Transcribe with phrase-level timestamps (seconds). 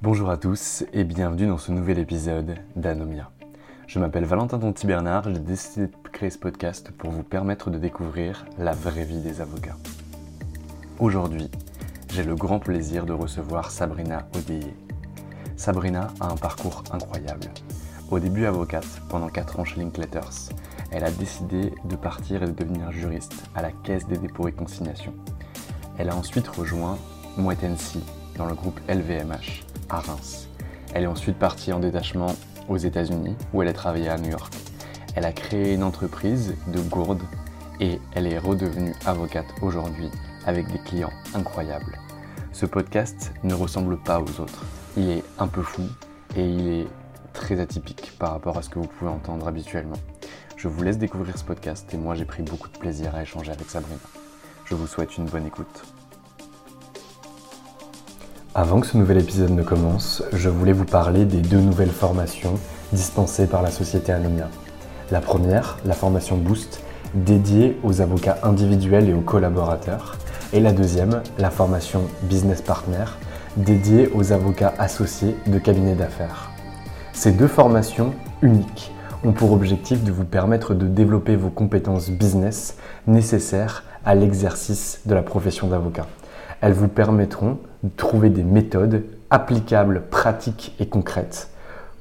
[0.00, 3.32] Bonjour à tous et bienvenue dans ce nouvel épisode d'Anomia.
[3.88, 7.78] Je m'appelle Valentin Tonti Bernard, j'ai décidé de créer ce podcast pour vous permettre de
[7.78, 9.76] découvrir la vraie vie des avocats.
[11.00, 11.50] Aujourd'hui,
[12.12, 14.72] j'ai le grand plaisir de recevoir Sabrina Odeye.
[15.56, 17.48] Sabrina a un parcours incroyable.
[18.12, 20.52] Au début avocate, pendant 4 ans chez Linkletters,
[20.92, 24.52] elle a décidé de partir et de devenir juriste à la Caisse des dépôts et
[24.52, 25.14] consignations.
[25.98, 26.98] Elle a ensuite rejoint
[27.36, 27.58] Moët
[28.36, 30.48] dans le groupe LVMH à Reims.
[30.94, 32.34] Elle est ensuite partie en détachement
[32.68, 34.52] aux États-Unis où elle a travaillé à New York.
[35.14, 37.22] Elle a créé une entreprise de gourdes
[37.80, 40.10] et elle est redevenue avocate aujourd'hui
[40.46, 41.98] avec des clients incroyables.
[42.52, 44.64] Ce podcast ne ressemble pas aux autres.
[44.96, 45.82] Il est un peu fou
[46.36, 46.86] et il est
[47.32, 49.98] très atypique par rapport à ce que vous pouvez entendre habituellement.
[50.56, 53.52] Je vous laisse découvrir ce podcast et moi j'ai pris beaucoup de plaisir à échanger
[53.52, 54.00] avec Sabrina.
[54.64, 55.84] Je vous souhaite une bonne écoute.
[58.60, 62.54] Avant que ce nouvel épisode ne commence, je voulais vous parler des deux nouvelles formations
[62.92, 64.48] dispensées par la société Anomia.
[65.12, 66.82] La première, la formation Boost,
[67.14, 70.16] dédiée aux avocats individuels et aux collaborateurs.
[70.52, 73.04] Et la deuxième, la formation Business Partner,
[73.56, 76.50] dédiée aux avocats associés de cabinets d'affaires.
[77.12, 78.90] Ces deux formations uniques
[79.24, 82.76] ont pour objectif de vous permettre de développer vos compétences business
[83.06, 86.08] nécessaires à l'exercice de la profession d'avocat.
[86.60, 91.50] Elles vous permettront de trouver des méthodes applicables, pratiques et concrètes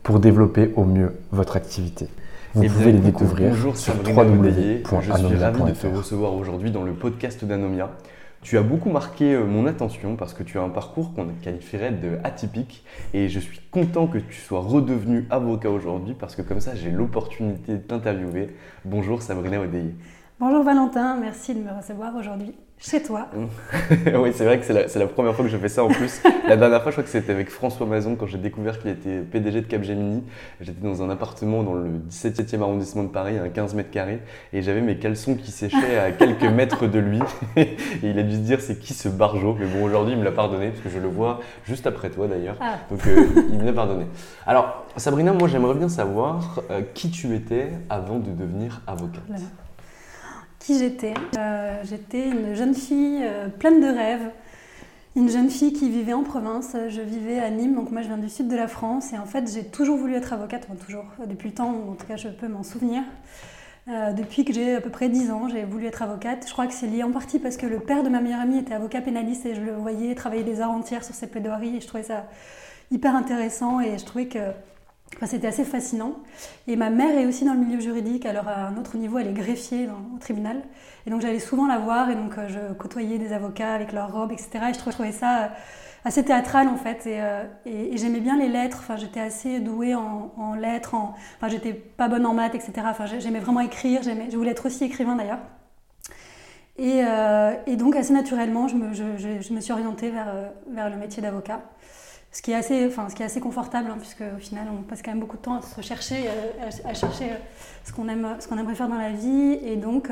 [0.03, 2.07] pour développer au mieux votre activité.
[2.53, 4.83] Vous Eh pouvez les découvrir bonjour, sur Sabrina Odeye.
[4.83, 5.97] Je suis ravi de te www.anomia.fr.
[5.97, 7.91] recevoir aujourd'hui dans le podcast d'Anomia.
[8.41, 11.91] Tu as beaucoup marqué euh, mon attention parce que tu as un parcours qu'on qualifierait
[11.91, 16.61] de atypique et je suis content que tu sois redevenu avocat aujourd'hui parce que comme
[16.61, 18.55] ça j'ai l'opportunité de t'interviewer.
[18.85, 19.93] Bonjour Sabrina Odeye.
[20.39, 23.27] Bonjour Valentin, merci de me recevoir aujourd'hui chez toi.
[23.89, 26.21] oui, c'est vrai que c'est la, première fois que je fais ça en plus.
[26.47, 29.19] La dernière fois, je crois que c'était avec François Mazon quand j'ai découvert qu'il était
[29.19, 30.23] PDG de Capgemini.
[30.61, 34.21] J'étais dans un appartement dans le 17e arrondissement de Paris, à 15 mètres carrés,
[34.53, 37.19] et j'avais mes caleçons qui séchaient à quelques mètres de lui.
[37.55, 39.55] et il a dû se dire c'est qui ce barjo?
[39.59, 42.27] Mais bon, aujourd'hui, il me l'a pardonné parce que je le vois juste après toi
[42.27, 42.57] d'ailleurs.
[42.61, 42.75] Ah.
[42.89, 44.05] Donc, euh, il me l'a pardonné.
[44.45, 49.23] Alors, Sabrina, moi, j'aimerais bien savoir euh, qui tu étais avant de devenir avocate.
[49.27, 49.45] Voilà.
[50.67, 54.29] Qui j'étais Euh, J'étais une jeune fille euh, pleine de rêves,
[55.15, 56.75] une jeune fille qui vivait en province.
[56.89, 59.25] Je vivais à Nîmes, donc moi je viens du sud de la France, et en
[59.25, 62.27] fait j'ai toujours voulu être avocate, enfin toujours, depuis le temps en tout cas je
[62.27, 63.01] peux m'en souvenir.
[63.87, 66.43] Euh, depuis que j'ai à peu près 10 ans, j'ai voulu être avocate.
[66.45, 68.57] Je crois que c'est lié en partie parce que le père de ma meilleure amie
[68.57, 71.79] était avocat pénaliste et je le voyais travailler des heures entières sur ses plaidoiries et
[71.79, 72.25] je trouvais ça
[72.91, 74.39] hyper intéressant et je trouvais que
[75.15, 76.15] enfin, c'était assez fascinant.
[76.67, 79.27] Et ma mère est aussi dans le milieu juridique, alors à un autre niveau, elle
[79.27, 80.61] est greffier au tribunal.
[81.05, 84.11] Et donc j'allais souvent la voir et donc euh, je côtoyais des avocats avec leurs
[84.11, 84.49] robes, etc.
[84.69, 85.47] Et je trouvais, ça euh,
[86.05, 87.05] assez théâtral en fait.
[87.07, 91.47] Et, euh, et- j'aimais bien les lettres, enfin, j'étais assez douée en, lettres, en, enfin,
[91.47, 92.73] j'étais pas bonne en maths, etc.
[92.85, 95.39] Enfin, j'ai- j'aimais vraiment écrire, je voulais être aussi écrivain d'ailleurs.
[96.77, 101.61] Et, donc assez naturellement, je me, suis orientée vers le métier d'avocat
[102.37, 104.83] ce qui est assez, enfin, ce qui est assez confortable, hein, puisque au final, on
[104.83, 106.25] passe quand même beaucoup de temps à se chercher,
[106.85, 107.31] à, chercher
[107.83, 109.57] ce qu'on aime, ce qu'on aimerait faire dans la vie.
[109.63, 110.11] Et donc,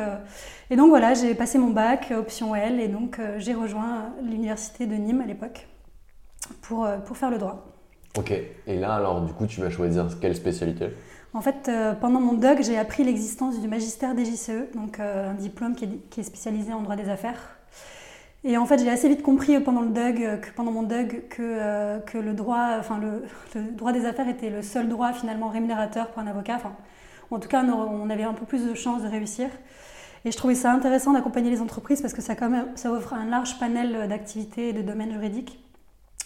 [0.72, 4.96] et donc voilà, j'ai passé mon bac, option L, et donc j'ai rejoint l'université de
[4.96, 5.68] Nîmes à l'époque
[6.62, 7.68] pour, pour faire le droit.
[8.18, 10.90] Ok, et là alors du coup tu vas choisir quelle spécialité?
[11.36, 15.34] En fait, euh, pendant mon DUG, j'ai appris l'existence du magistère DGCE, donc euh, un
[15.34, 17.55] diplôme qui est, spécialisé en droit des affaires.
[18.46, 21.28] Et en fait, j'ai assez vite compris pendant le DUG, euh, que, pendant mon DUG,
[21.30, 23.24] que, que le, droit, enfin, le,
[23.72, 26.56] droit des affaires était le seul droit finalement rémunérateur pour un avocat.
[26.56, 26.74] Enfin,
[27.32, 29.50] en tout cas, on avait un peu plus de chances de réussir.
[30.24, 33.14] Et je trouvais ça intéressant d'accompagner les entreprises parce que ça, quand même, ça offre
[33.14, 35.60] un large panel d'activités et de domaines juridiques.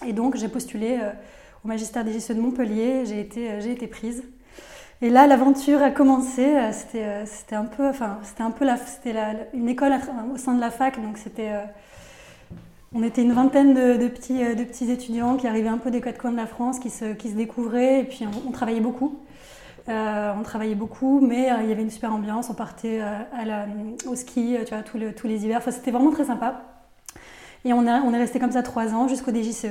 [0.05, 0.99] Et donc, j'ai postulé
[1.63, 3.05] au magistère des GCE de Montpellier.
[3.05, 4.23] J'ai été, euh, j'ai été prise.
[5.01, 6.45] Et là, l'aventure a commencé.
[6.45, 9.15] Euh, c'était, euh, c'était un peu, enfin, c'était un peu la, c'était
[9.53, 9.93] une école
[10.33, 11.51] au sein de la fac, donc c'était.
[12.93, 16.17] On était une vingtaine de, petits, de petits étudiants qui arrivaient un peu des quatre
[16.17, 17.05] coins de la France, qui se,
[17.35, 19.19] découvraient, et puis on, travaillait beaucoup.
[19.87, 22.49] on travaillait beaucoup, mais il y avait une super ambiance.
[22.49, 23.67] On partait à
[24.07, 25.61] au ski, tu vois, tous, les hivers.
[25.71, 26.63] C'était vraiment très sympa.
[27.65, 29.67] Et on, est resté comme ça trois ans jusqu'au DJCE.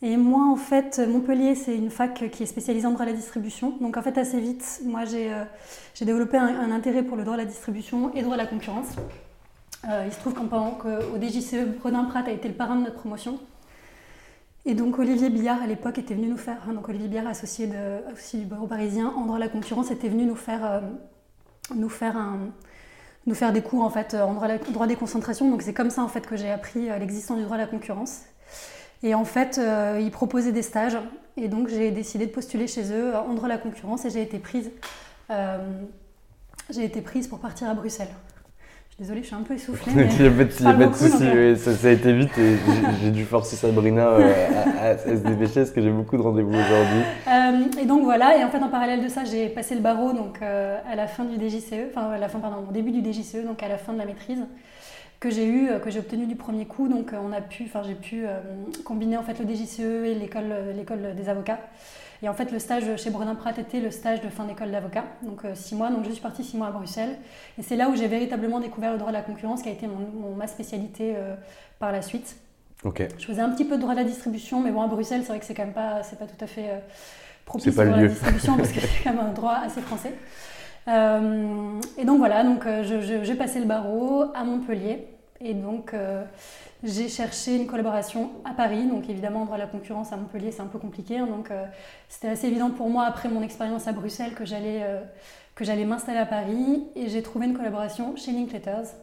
[0.00, 3.16] Et moi, en fait, Montpellier, c'est une fac qui est spécialisée en droit de la
[3.16, 3.74] distribution.
[3.80, 5.44] Donc, en fait, assez vite, moi, j'ai euh,
[6.00, 8.94] développé un, intérêt pour le droit de la distribution et le droit de la concurrence.
[9.86, 13.38] Euh, il se trouve qu'au DJCE, Bredin Pratt a été le parrain de notre promotion.
[14.64, 17.68] Et donc, Olivier Billard, à l'époque, était venu nous faire, hein, donc Olivier Billard, associé,
[17.68, 20.80] de, parisien en la concurrence, était venu nous faire, euh,
[23.52, 25.50] des cours, en fait, en droit, droit des concentrations.
[25.50, 28.22] Donc, c'est comme ça, en fait, que j'ai appris l'existence du droit de la concurrence.
[29.02, 30.98] Et en fait, euh, ils proposaient des stages.
[31.36, 34.72] Et donc, j'ai décidé de postuler chez eux en droit de la concurrence et.
[35.30, 35.58] Euh,
[36.70, 38.08] j'ai été prise pour partir à Bruxelles.
[38.98, 39.92] Désolée, je suis un peu essoufflée.
[39.96, 42.56] Il n'y a pas de, souci, euh, ça, a été vite et
[43.00, 44.08] j'ai dû forcer Sabrina
[44.80, 47.80] à, se dépêcher parce que j'ai beaucoup de rendez-vous aujourd'hui.
[47.80, 50.42] et donc voilà, et en fait en parallèle de ça, j'ai passé le barreau donc,
[50.42, 53.62] à la fin du DJCE, enfin à la fin, pardon, au début du DJCE, donc
[53.62, 54.42] à la fin de la maîtrise
[55.20, 56.88] que j'ai eu, euh, que j'ai obtenu du premier coup.
[56.88, 58.38] Donc euh, on a pu, enfin j'ai pu euh,
[58.84, 61.60] combiner en fait le DGCE et l'école, l'école des avocats.
[62.22, 65.04] Et en fait le stage chez Bredin Pratt était le stage de fin d'école d'avocat,
[65.22, 65.90] donc six mois.
[65.90, 67.16] Donc je suis partie six mois à Bruxelles.
[67.58, 69.86] Et c'est là où j'ai véritablement découvert le droit de la concurrence, qui a été
[69.86, 71.14] mon, ma spécialité
[71.78, 72.36] par la suite.
[72.84, 73.06] Ok.
[73.18, 75.28] Je faisais un petit peu de droit de la distribution, mais bon à Bruxelles c'est
[75.28, 76.82] vrai que c'est quand même pas, c'est pas tout à fait
[77.44, 80.14] propice pour la distribution parce que c'est quand même un droit assez français.
[80.88, 82.82] Euh, et donc voilà, donc euh,
[83.22, 85.06] j'ai passé le barreau à Montpellier.
[85.40, 86.24] Et donc euh,
[86.82, 88.86] j'ai cherché une collaboration à Paris.
[88.86, 91.18] Donc évidemment, droit de la concurrence à Montpellier, c'est un peu compliqué.
[91.18, 91.26] Hein.
[91.26, 91.50] donc
[92.08, 94.84] c'était assez évident pour moi, après mon expérience à Bruxelles, que j'allais
[95.54, 96.84] que j'allais m'installer à Paris.
[96.94, 98.94] Et j'ai trouvé une collaboration chez Linkletters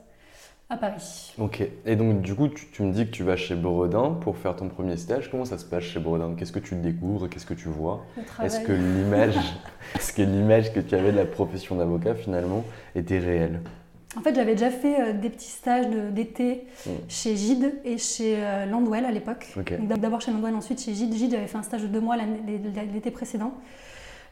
[0.69, 1.33] à Paris.
[1.37, 1.63] Ok.
[1.85, 4.67] Et donc, du coup, tu, me dis que tu vas chez Bredin pour faire ton
[4.67, 5.29] premier stage.
[5.29, 7.29] Comment ça se passe chez Bredin Qu'est-ce que tu découvres?
[7.29, 8.03] Qu'est-ce que tu vois?
[8.41, 9.37] Est-ce que l'image,
[9.95, 12.63] est-ce que l'image que tu avais de la profession d'avocat finalement
[12.95, 13.61] était réelle?
[14.17, 16.89] En fait, j'avais déjà fait euh, des petits stages d'été hmm.
[17.09, 19.53] chez Gide et chez euh, Landwell à l'époque.
[19.79, 21.13] D'abord chez Landwell, ensuite chez Gide.
[21.13, 23.53] Gide, j'avais fait un stage de deux mois l'été précédent.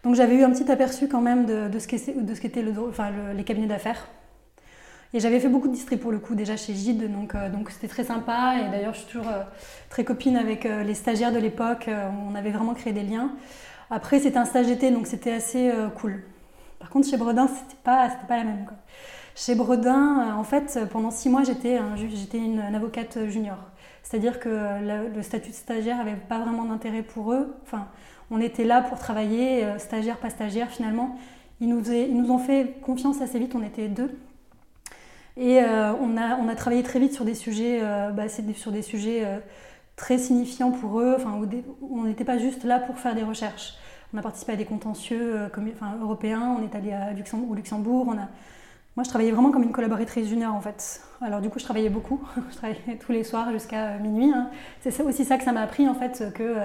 [0.03, 3.67] Donc j'avais eu un petit aperçu quand même de, ce qu'étaient le, enfin, les cabinets
[3.67, 4.07] d'affaires.
[5.13, 7.69] Et j'avais fait beaucoup de districts pour le coup déjà chez Gide, donc euh, donc
[7.69, 8.55] c'était très sympa.
[8.59, 9.43] Et d'ailleurs, je suis toujours euh,
[9.89, 11.89] très copine avec les stagiaires de l'époque.
[12.29, 13.31] on avait vraiment créé des liens.
[13.89, 16.23] Après, c'était un stage d'été, donc c'était assez cool.
[16.79, 18.65] Par contre, chez Bredin, c'était pas pas la même.
[18.65, 18.75] Quoi.
[19.35, 23.57] Chez Bredin, en fait, pendant six mois, j'étais j'étais une, avocate junior.
[24.03, 24.49] C'est-à-dire que
[25.15, 27.55] le, statut de stagiaire avait pas vraiment d'intérêt pour eux.
[27.63, 27.87] Enfin,
[28.29, 31.17] on était là pour travailler, stagiaire, pas stagiaire, finalement.
[31.61, 34.11] Ils nous, ils nous ont fait confiance assez vite, on était deux.
[35.35, 38.71] Et euh, on, a, on a travaillé très vite sur des sujets, euh, bah, sur
[38.71, 39.39] des sujets euh,
[39.95, 41.15] très signifiants pour eux.
[41.17, 41.39] Enfin,
[41.81, 43.73] on n'était pas juste là pour faire des recherches.
[44.13, 45.49] On a participé à des contentieux
[46.01, 48.15] européens, on est allé à Luxembourg, au Luxembourg.
[48.95, 51.01] Moi, je travaillais vraiment comme une collaboratrice junior en fait.
[51.21, 52.21] Alors du coup, je travaillais beaucoup.
[52.51, 54.31] je travaillais tous les soirs jusqu'à minuit.
[54.31, 54.49] Hein.
[54.81, 56.57] C'est aussi ça que ça m'a appris en fait, que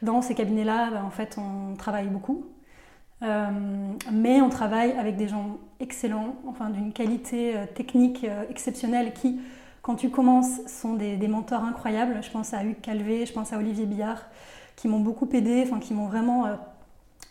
[0.00, 2.46] dans ces cabinets-là, bah, en fait, on travaille beaucoup.
[3.22, 3.50] Euh,
[4.10, 9.40] mais on travaille avec des gens excellents, enfin d'une qualité euh, technique euh, exceptionnelle qui,
[9.80, 12.18] quand tu commences, sont des, mentors incroyables.
[12.22, 14.22] Je pense à Hugues Calvé, je pense à Olivier Billard,
[14.74, 16.46] qui m'ont beaucoup aidé, enfin qui m'ont vraiment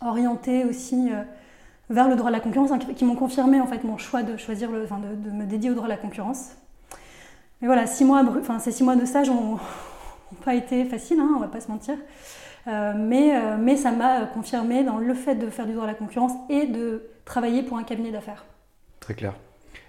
[0.02, 1.10] orienté aussi
[1.92, 4.38] vers le droit de la concurrence, hein, qui m'ont confirmé en fait mon choix de
[4.38, 6.56] choisir, le, de, me dédier au droit de la concurrence.
[7.62, 9.60] Mais voilà, six mois, enfin, ces six mois de stage n'ont
[10.44, 11.96] pas été faciles, hein, on va pas se mentir.
[12.68, 15.88] Euh, mais, euh, mais ça m'a confirmé dans le fait de faire du droit à
[15.88, 18.46] la concurrence et de travailler pour un cabinet d'affaires.
[19.00, 19.34] Très clair.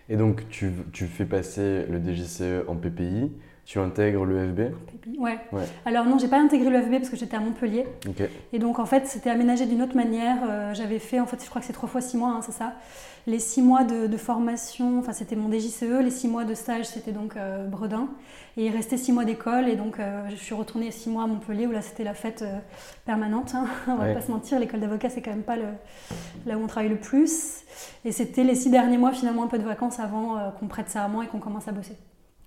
[0.09, 3.31] Et donc, tu, tu, fais passer le DGCE en PPI.
[3.65, 4.75] Tu intègres l'EFB
[5.19, 5.39] Ouais.
[5.53, 5.63] Ouais.
[5.87, 7.87] Alors non, j'ai pas intégré l'EFB parce que j'étais à Montpellier.
[8.09, 8.23] Ok.
[8.53, 10.39] Et donc en fait, c'était aménagé d'une autre manière.
[10.49, 12.53] Euh, J'avais fait, en fait, je crois que c'est trois fois six mois, hein, c'est
[12.53, 12.73] ça.
[13.29, 16.03] Les six mois de, de formation, enfin c'était mon DJCE.
[16.03, 18.09] Les six mois de stage, c'était donc euh, Bredin.
[18.57, 19.69] Et il restait six mois d'école.
[19.69, 22.45] Et donc euh, je suis retournée six mois à Montpellier où là c'était la fête
[23.07, 23.53] permanente.
[23.55, 23.67] hein.
[23.87, 24.15] On va Ouais.
[24.15, 25.67] pas se mentir, l'école d'avocat c'est quand même pas le,
[26.47, 27.61] là où on travaille le plus.
[28.05, 31.05] Et c'était les six derniers mois finalement un peu de vacances avant qu'on prête ça
[31.05, 31.97] à moi et qu'on commence à bosser.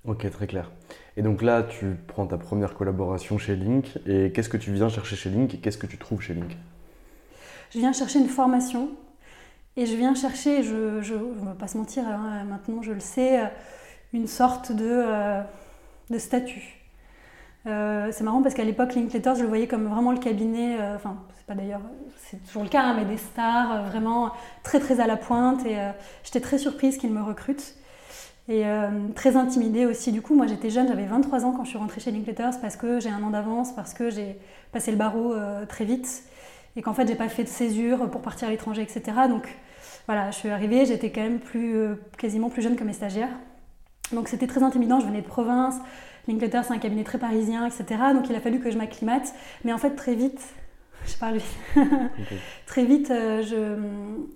[0.07, 0.71] Ok, très clair.
[1.17, 3.97] Et donc là, tu prends ta première collaboration chez Link.
[4.05, 6.55] Et qu'est-ce que tu viens chercher chez Link et qu'est-ce que tu trouves chez Link?
[7.71, 8.89] Je viens chercher une formation
[9.77, 13.41] et je viens chercher, je ne vais pas se mentir, hein, maintenant je le sais,
[13.41, 13.47] euh,
[14.13, 15.41] une sorte de, euh,
[16.09, 16.79] de statut.
[17.65, 21.17] Euh, c'est marrant parce qu'à l'époque, Linklater, je le voyais comme vraiment le cabinet, enfin,
[21.35, 21.81] c'est pas d'ailleurs,
[22.17, 24.31] c'est toujours le cas, hein, mais des stars vraiment
[24.63, 25.77] très très à la pointe et
[26.23, 27.75] j'étais très surprise qu'ils me recrutent.
[28.47, 30.11] Et euh, très intimidée aussi.
[30.11, 32.75] Du coup, moi j'étais jeune, j'avais 23 ans quand je suis rentrée chez Linklaters parce
[32.75, 34.37] que j'ai un an d'avance, parce que j'ai
[34.71, 36.23] passé le barreau euh, très vite
[36.75, 39.01] et qu'en fait j'ai pas fait de césure pour partir à l'étranger, etc.
[39.29, 39.47] Donc
[40.05, 43.31] voilà, je suis arrivée, j'étais quand même plus, euh, quasiment plus jeune que mes stagiaires.
[44.11, 45.75] Donc c'était très intimidant, je venais de province,
[46.27, 47.85] Linklater c'est un cabinet très parisien, etc.
[48.13, 49.33] Donc il a fallu que je m'acclimate.
[49.63, 50.39] Mais en fait très vite,
[51.07, 51.57] je parle vite,
[52.67, 53.79] très vite, je-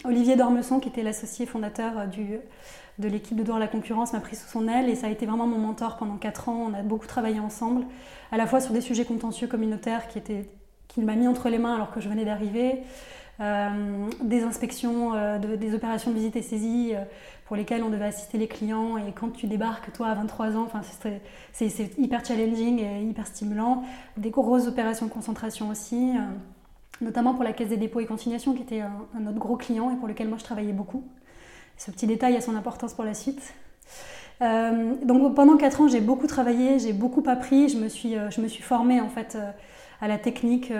[0.03, 2.39] Olivier Dormesson, qui était l'associé fondateur du,
[2.99, 5.25] de l'équipe de à la concurrence, m'a pris sous son aile et ça a été
[5.25, 6.67] vraiment mon mentor pendant 4 ans.
[6.69, 7.85] On a beaucoup travaillé ensemble,
[8.31, 10.21] à la fois sur des sujets contentieux communautaires qui
[10.87, 12.81] qu'il m'a mis entre les mains alors que je venais d'arriver,
[13.41, 17.03] euh, des inspections, euh, de- des opérations de visite et saisie euh,
[17.45, 18.97] pour lesquelles on devait assister les clients.
[18.97, 20.67] Et quand tu débarques, toi, à 23 ans,
[21.53, 23.83] c'est hyper challenging et hyper stimulant.
[24.17, 26.13] Des grosses opérations de concentration aussi,
[27.01, 29.91] notamment pour la Caisse des dépôts et consignations, qui était un, un autre gros client
[29.91, 31.03] et pour lequel moi je travaillais beaucoup.
[31.79, 33.41] Ce petit détail a son importance pour la suite.
[34.41, 38.29] Euh, donc pendant 4 ans, j'ai beaucoup travaillé, j'ai beaucoup appris, je me suis, euh,
[38.29, 39.51] je me suis formée en fait euh,
[40.01, 40.73] à la technique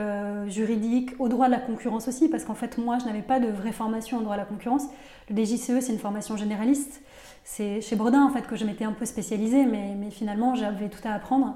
[0.47, 3.47] juridique, au droit de la concurrence aussi, parce qu'en fait moi je n'avais pas de
[3.47, 4.83] vraie formation en droit de la concurrence.
[5.29, 7.01] Le DJCE c'est une formation généraliste.
[7.45, 10.89] C'est chez Bredin en fait que je m'étais un peu spécialisée, mais, mais finalement j'avais
[10.89, 11.55] tout à apprendre.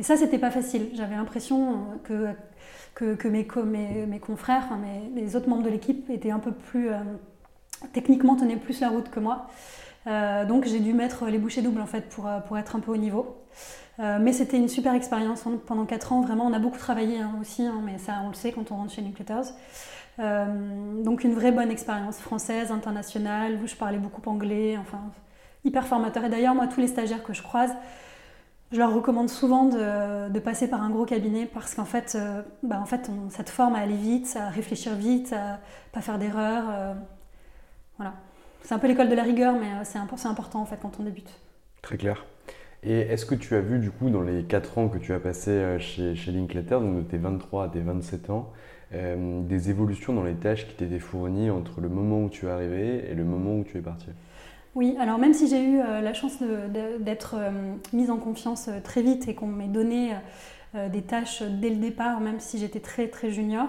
[0.00, 0.90] Et ça c'était pas facile.
[0.94, 2.34] J'avais l'impression que,
[2.94, 3.46] que, mes,
[4.06, 6.90] mes, confrères, mes, les autres membres de l'équipe étaient un peu plus
[7.92, 9.46] techniquement tenaient plus la route que moi.
[10.06, 12.80] Euh, donc j'ai dû mettre les bouchées doubles en fait pour, euh, pour être un
[12.80, 13.36] peu au niveau.
[13.98, 17.34] Euh, mais c'était une super expérience pendant 4 ans, vraiment on a beaucoup travaillé hein,
[17.40, 19.46] aussi, hein, mais ça on le sait quand on rentre chez Nucleators.
[20.18, 25.00] Euh, donc une vraie bonne expérience française, internationale, je parlais beaucoup anglais, enfin
[25.64, 26.24] hyper formateur.
[26.24, 27.72] Et d'ailleurs moi tous les stagiaires que je croise,
[28.72, 32.16] je leur recommande souvent de, de passer par un gros cabinet parce qu'en fait,
[32.62, 35.58] bah, en fait ça te forme à aller vite, à réfléchir vite, à
[35.92, 36.96] pas faire d'erreurs.
[38.00, 38.14] Voilà.
[38.62, 40.78] C'est un peu l'école de la rigueur, mais euh, c'est impo- c'est important en fait
[40.80, 41.30] quand on débute.
[41.82, 42.24] Très clair.
[42.82, 45.20] Et est-ce que tu as vu, du coup, dans les 4 ans que tu as
[45.20, 48.52] passé euh, chez, chez Linklater, donc de tes 23 à tes 27 ans,
[48.94, 52.50] euh, des évolutions dans les tâches qui t'étaient fournies entre le moment où tu es
[52.50, 54.06] arrivé et le moment où tu es parti?
[54.74, 56.38] Oui, alors même si j'ai eu euh, la chance
[57.00, 57.50] d'être euh,
[57.92, 60.12] mise en confiance très vite et qu'on m'ait donné
[60.92, 63.66] des tâches dès le départ, même si j'étais très très junior,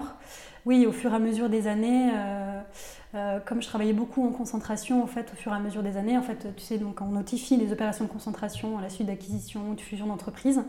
[0.64, 2.60] oui, au fur et à mesure des années, euh,
[3.14, 5.96] euh, comme je travaillais beaucoup en concentration, en fait, au fur et à mesure des
[5.96, 9.08] années, en fait, tu sais, donc on notifie les opérations de concentration à la suite
[9.08, 10.62] d'acquisition ou de fusion d'entreprises,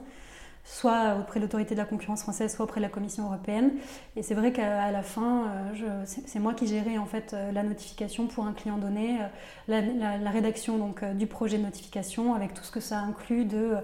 [0.64, 3.74] soit auprès de l'autorité de la concurrence française, soit auprès de la Commission européenne.
[4.16, 5.46] Et c'est vrai qu'à la fin,
[5.76, 9.20] euh, c'est moi qui gérais en fait la notification pour un client donné,
[9.68, 13.76] la, rédaction donc du projet de notification avec tout ce que ça inclut de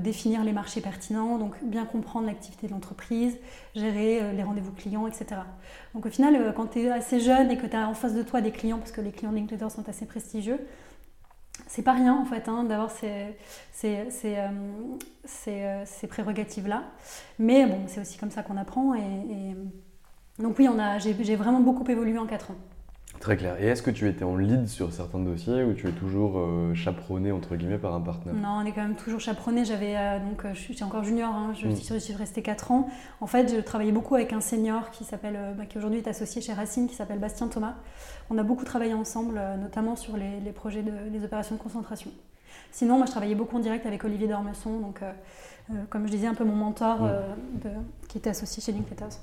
[0.00, 3.36] définir les marchés pertinents, donc bien comprendre l'activité de l'entreprise,
[3.74, 5.42] gérer euh, les rendez-vous clients, etc.
[5.94, 8.14] Donc au final, euh, quand tu es assez jeune et que tu as en face
[8.14, 10.58] de toi des clients, parce que les clients Linklater sont assez prestigieux,
[11.66, 13.34] c'est pas rien en fait hein, d'avoir ces,
[13.84, 14.04] euh,
[15.48, 16.84] euh, prérogatives-là.
[17.38, 18.94] Mais bon, c'est aussi comme ça qu'on apprend.
[18.94, 19.56] Et,
[20.38, 20.68] Donc oui,
[20.98, 22.56] j'ai vraiment beaucoup évolué en 4 ans.
[23.22, 23.54] Très clair.
[23.60, 26.74] Et est-ce que tu étais en lead sur certains dossiers ou tu es toujours euh,
[26.74, 28.34] chaperonné, entre guillemets, par un partenaire?
[28.34, 29.64] Non, on est quand même toujours chaperonné.
[29.64, 31.76] J'avais euh, donc euh, je suis encore junior, hein, je, Mm.
[31.76, 32.88] suis, je suis restée 4 ans.
[33.20, 36.42] En fait, je travaillais beaucoup avec un senior qui s'appelle, bah, qui aujourd'hui est associé
[36.42, 37.74] chez Racine, qui s'appelle Bastien Thomas.
[38.28, 42.10] On a beaucoup travaillé ensemble, notamment sur les, les projets de, les opérations de concentration.
[42.72, 45.12] Sinon, moi, je travaillais beaucoup en direct avec Olivier Dormesson, donc euh,
[45.90, 47.08] comme je disais, un peu mon mentor Mm.
[47.62, 49.18] de- qui était associé chez Linklaters.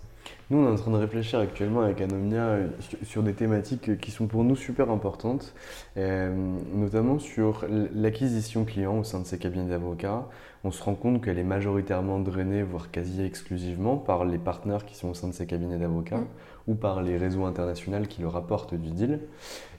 [0.50, 2.68] Nous, on est en train de réfléchir actuellement avec Anomia euh,
[3.04, 5.54] sur des thématiques qui sont pour nous super importantes,
[5.98, 6.34] euh,
[6.74, 10.28] notamment sur l'acquisition client au sein de ces cabinets d'avocats.
[10.64, 14.96] On se rend compte qu'elle est majoritairement drainée, voire quasi exclusivement, par les partenaires qui
[14.96, 16.28] sont au sein de ces cabinets d'avocats mm.
[16.68, 19.20] ou par les réseaux internationaux qui leur apportent du deal.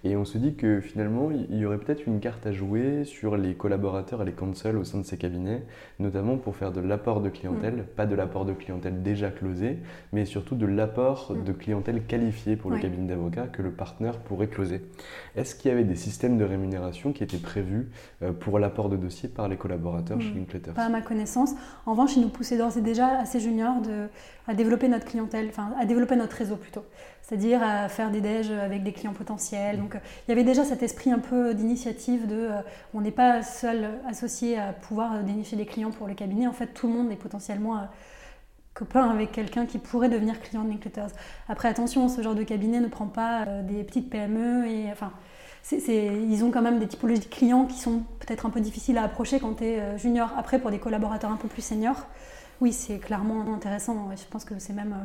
[0.03, 3.37] Et on se dit que finalement, il y aurait peut-être une carte à jouer sur
[3.37, 5.63] les collaborateurs et les counsels au sein de ces cabinets,
[5.99, 7.85] notamment pour faire de l'apport de clientèle, mm.
[7.97, 9.79] pas de l'apport de clientèle déjà closé,
[10.13, 11.45] mais surtout de l'apport mm.
[11.45, 14.81] de clientèle qualifiée pour le cabinet d'avocats que le partenaire pourrait closer.
[15.37, 17.91] Est-ce qu'il y avait des systèmes de rémunération qui étaient prévus
[18.23, 20.23] euh, pour l'apport de dossiers par les collaborateurs mm.
[20.23, 21.55] chez Linkletters Pas à ma connaissance.
[21.85, 24.07] En revanche, ils nous poussaient d'ores et déjà assez juniors de,
[24.49, 26.85] à développer notre clientèle, enfin à développer notre réseau plutôt
[27.23, 29.79] c'est-à-dire à faire des déj avec des clients potentiels.
[29.79, 32.61] Donc il y avait déjà cet esprit un peu d'initiative de euh,
[32.93, 36.47] on n'est pas seul associé à pouvoir dénicher des clients pour le cabinet.
[36.47, 37.83] En fait, tout le monde est potentiellement euh,
[38.75, 41.13] copain avec quelqu'un qui pourrait devenir client de Linkletters.
[41.49, 45.13] Après, attention, ce genre de cabinet ne prend pas euh, des petites PME et enfin.
[45.71, 49.05] ils ont quand même des typologies de clients qui sont peut-être un peu difficiles à
[49.05, 50.33] approcher quand tu es junior.
[50.37, 52.07] Après, pour des collaborateurs un peu plus seniors,
[52.61, 54.11] oui, c'est clairement intéressant.
[54.17, 54.97] Je pense que c'est même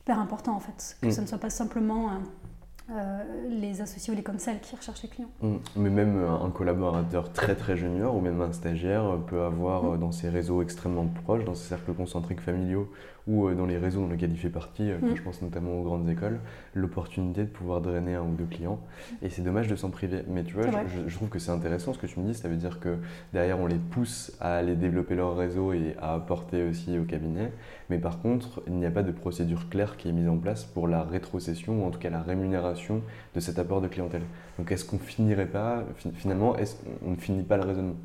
[0.00, 1.12] hyper important en fait, que mm.
[1.12, 5.08] ce ne soit pas simplement euh, euh, les associés ou les comsales qui recherchent les
[5.08, 5.30] clients.
[5.42, 5.56] Mm.
[5.76, 10.00] Mais même euh, un collaborateur très très junior ou même un stagiaire peut avoir mm.
[10.00, 12.90] dans ses réseaux extrêmement proches, dans ses cercles concentriques familiaux
[13.30, 15.16] ou euh, dans les réseaux dans lesquels il fait partie, euh, mm.
[15.16, 16.40] je pense notamment aux grandes écoles,
[16.74, 18.80] l'opportunité de pouvoir drainer un ou deux clients.
[19.22, 20.22] Et c'est dommage de s'en priver.
[20.28, 20.66] Mais tu vois,
[21.06, 22.34] je, trouve que c'est intéressant ce que tu me dis.
[22.34, 22.98] Ça veut dire que
[23.32, 27.52] derrière, on les pousse à aller développer leur réseau et à apporter aussi au cabinet.
[27.88, 30.64] Mais par contre, il n'y a pas de procédure claire qui est mise en place
[30.64, 33.02] pour la rétrocession ou en tout cas la rémunération
[33.34, 34.22] de cet apport de clientèle.
[34.58, 35.84] Donc est-ce qu'on finirait pas,
[36.14, 37.96] finalement, est-ce on ne finit pas le raisonnement?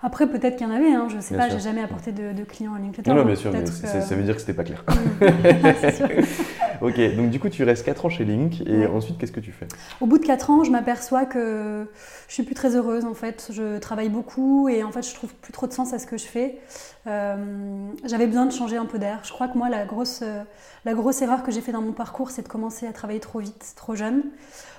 [0.00, 2.44] Après, peut-être qu'il y en avait, hein, je ne sais pas, j'ai jamais apporté de,
[2.44, 3.12] clients à LinkedIn.
[3.12, 4.84] Non, bien sûr, mais ça veut dire que c'était pas clair.
[6.80, 9.50] ok, donc du coup, tu restes 4 ans chez Link et ensuite, qu'est-ce que tu
[9.50, 9.66] fais?
[10.00, 11.90] Au bout de 4 ans, je m'aperçois que
[12.28, 13.50] je suis plus très heureuse en fait.
[13.52, 16.16] Je travaille beaucoup et en fait, je trouve plus trop de sens à ce que
[16.16, 16.58] je fais.
[17.06, 17.36] Euh,
[18.04, 19.20] j'avais besoin de changer un peu d'air.
[19.24, 20.22] Je crois que moi, la grosse,
[20.84, 23.40] la grosse erreur que j'ai fait dans mon parcours, c'est de commencer à travailler trop
[23.40, 24.22] vite, trop jeune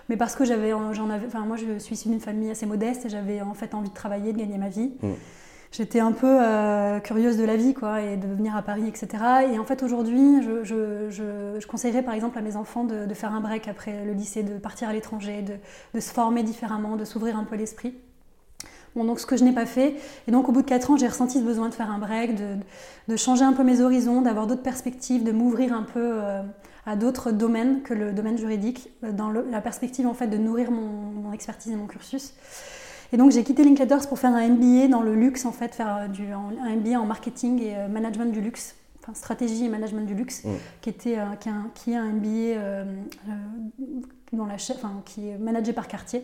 [0.10, 3.06] mais parce que j'avais, j'en avais, enfin moi je suis issue d'une famille assez modeste
[3.06, 4.92] et j'avais en fait envie de travailler, de gagner ma vie.
[5.01, 5.13] Mm.
[5.72, 9.24] J'étais un peu euh, curieuse de la vie, quoi, et de venir à Paris, etc.
[9.54, 13.13] Et en fait, aujourd'hui, je, je, je, conseillerais par exemple à mes enfants de, de,
[13.13, 15.54] faire un break après le lycée, de partir à l'étranger, de,
[15.94, 17.94] de se former différemment, de s'ouvrir un peu l'esprit.
[18.96, 19.96] Bon, donc ce que je n'ai pas fait.
[20.28, 22.36] Et donc au bout de 4 ans, j'ai ressenti ce besoin de faire un break,
[22.36, 22.56] de,
[23.08, 26.42] de changer un peu mes horizons, d'avoir d'autres perspectives, de m'ouvrir un peu euh,
[26.89, 30.71] à d'autres domaines que le domaine juridique, euh, dans la perspective en fait de nourrir
[30.71, 32.34] mon, expertise et mon cursus.
[33.13, 36.10] Et donc j'ai quitté Linkletters pour faire un MBA dans le luxe, en fait, faire
[36.10, 40.15] du, un MBA en marketing et euh, management du luxe, enfin stratégie et management du
[40.15, 40.49] luxe, mmh.
[40.82, 42.86] qui, était, qui, un, qui est un MBA
[44.34, 46.23] dans la, enfin, qui est managé par quartier.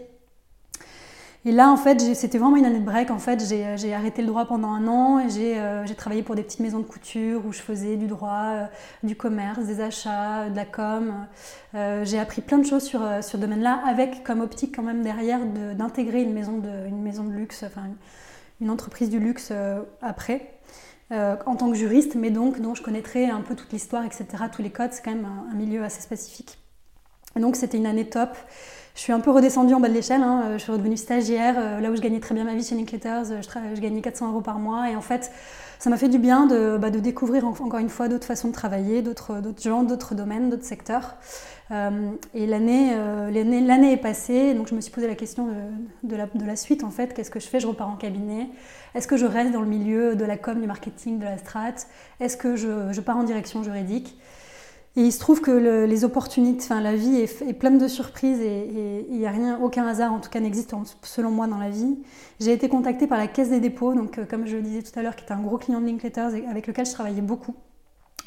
[1.48, 3.12] Et là, en fait, c'était vraiment une année de break.
[3.12, 5.30] En fait, j'ai arrêté le droit pendant un an et
[5.60, 8.66] euh, j'ai travaillé pour des petites maisons de couture où je faisais du droit, euh,
[9.04, 11.28] du commerce, des achats, de la com.
[11.76, 15.04] Euh, j'ai appris plein de choses sur, sur ce domaine-là, avec comme optique quand même
[15.04, 17.90] derrière d'intégrer une, maison de, une maison de luxe, enfin
[18.60, 19.54] une entreprise du luxe
[20.02, 20.50] après.
[21.12, 24.64] en tant que juriste, mais donc dont je connaîtrais un peu toute l'histoire, etc., tous
[24.64, 26.58] les codes, c'est quand même un, milieu assez spécifique.
[27.36, 28.36] Donc c'était une année top.
[28.96, 30.24] Je suis un peu redescendue en bas de l'échelle.
[30.24, 30.44] Hein.
[30.46, 31.56] Euh, je suis redevenue stagiaire.
[31.58, 34.02] Euh, là où je gagnais très bien ma vie chez Linkletters, euh, je, je gagnais
[34.02, 34.90] 400 euros par mois.
[34.90, 35.32] Et en fait,
[35.80, 39.02] ça m'a fait du bien de, bah, découvrir encore une fois d'autres façons de travailler,
[39.02, 41.16] d'autres gens, d'autres domaines, d'autres secteurs.
[41.72, 42.94] et l'année
[43.92, 45.50] est passée, donc je me suis posé la question
[46.04, 47.14] de, la, suite en fait.
[47.14, 47.60] Qu'est-ce que je fais?
[47.60, 48.50] Je repars en cabinet.
[48.96, 51.74] Est-ce que je reste dans le milieu de la com, du marketing, de la strat?
[52.22, 54.18] Est-ce que je, pars en direction juridique?
[54.98, 55.52] Et il se trouve que
[55.86, 59.86] les opportunités, enfin la vie est, pleine de surprises et il n'y a rien, aucun
[59.86, 61.98] hasard en tout cas n'existe selon moi dans la vie.
[62.40, 64.98] J'ai été contactée par la Caisse des dépôts, donc euh, comme je le disais tout
[64.98, 67.56] à l'heure, qui était un gros client de Linkletters et avec lequel je travaillais beaucoup.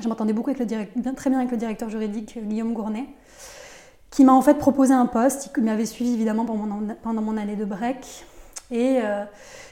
[0.00, 3.06] Je m'entendais beaucoup avec le bien, très bien avec le directeur juridique euh, Guillaume Gournet,
[4.10, 5.50] qui m'a en fait proposé un poste.
[5.56, 8.26] Il m'avait suivi évidemment pendant mon année de break
[8.70, 9.24] et euh,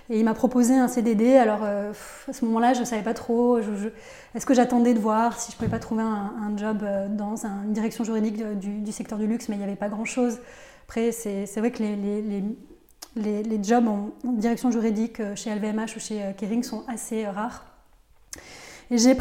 [0.09, 1.37] et il m'a proposé un CDD.
[1.37, 1.93] Alors euh,
[2.29, 3.59] à ce moment-là, je ne savais pas trop.
[3.59, 7.45] Est-ce que j'attendais de voir si je ne pouvais pas trouver un, job euh, dans
[7.45, 10.39] une direction juridique du, secteur du luxe, mais il n'y avait pas grand-chose.
[10.87, 16.85] Après, c'est vrai que les, jobs en, direction juridique chez LVMH ou chez Kering sont
[16.87, 17.65] assez rares.
[18.93, 19.17] J'ai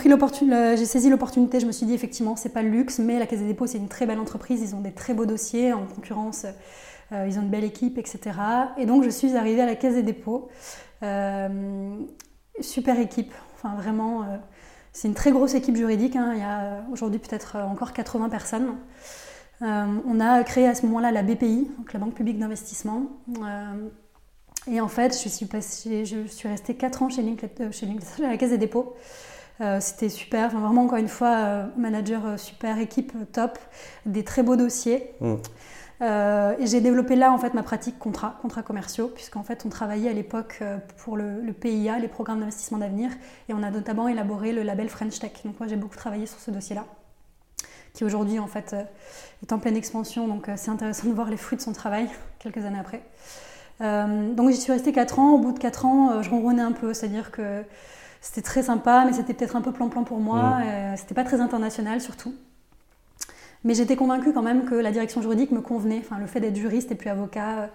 [0.86, 1.60] saisi l'opportunité.
[1.60, 3.80] Je me suis dit effectivement, c'est pas le luxe, mais la Caisse des dépôts, c'est
[3.80, 4.62] une très belle entreprise.
[4.62, 6.46] Ils ont des très beaux dossiers en concurrence
[7.12, 8.20] euh, ils ont une belle équipe, etc.
[8.78, 10.50] Et donc je suis arrivée à la Caisse des dépôts.
[11.04, 12.00] Euh,
[12.62, 14.24] super équipe, enfin vraiment.
[14.24, 14.38] Euh,
[14.92, 16.16] C'est une très grosse équipe juridique.
[16.16, 16.32] hein.
[16.34, 18.76] Il y a aujourd'hui peut-être encore 80 personnes.
[19.62, 23.04] On a créé à ce moment-là la BPI, donc la Banque publique d'investissement.
[24.68, 27.88] Et en fait, je suis, restée 4 ans chez Linkletter, chez
[28.24, 28.96] à la Caisse des dépôts.
[29.80, 33.60] C'était super, Enfin, vraiment encore une fois, manager super, équipe top,
[34.06, 35.12] des très beaux dossiers.
[35.20, 35.36] Mm.
[36.02, 39.70] Euh, et j'ai développé là en fait ma pratique contrat, contrats commerciaux, puisqu'en fait on
[39.70, 43.12] travaillait à l'époque euh, pour le, le PIA, les programmes d'investissement d'avenir,
[43.48, 45.32] et on a notamment élaboré le label French Tech.
[45.46, 46.86] Donc moi j'ai beaucoup travaillé sur ce dossier-là,
[47.94, 48.84] qui aujourd'hui en fait euh,
[49.42, 52.66] est en pleine expansion, donc c'est intéressant de voir les fruits de son travail quelques
[52.66, 53.02] années après.
[53.82, 55.34] Euh, donc j'y suis restée 4 ans.
[55.34, 57.64] Au bout de 4 ans, je ronronnais un peu, c'est-à-dire que
[58.22, 60.60] c'était très sympa, mais c'était peut-être un peu plan-plan pour moi.
[60.96, 62.34] C'était pas très international surtout.
[63.66, 66.00] Mais j'étais convaincue quand même que la direction juridique me convenait.
[66.00, 67.68] Enfin, le fait d'être juriste et puis avocat, euh,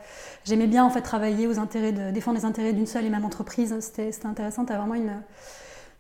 [0.44, 3.24] j'aimais bien en fait travailler aux intérêts de défendre les intérêts d'une seule et même
[3.24, 3.74] entreprise.
[3.80, 4.64] C'était c'était intéressant.
[4.64, 5.12] Tu as vraiment une,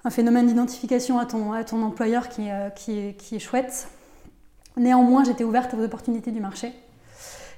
[0.04, 3.40] un phénomène d'identification à ton, à ton employeur qui, est, euh, qui, est, qui est
[3.40, 3.88] chouette.
[4.76, 6.72] Néanmoins, j'étais ouverte aux opportunités du marché.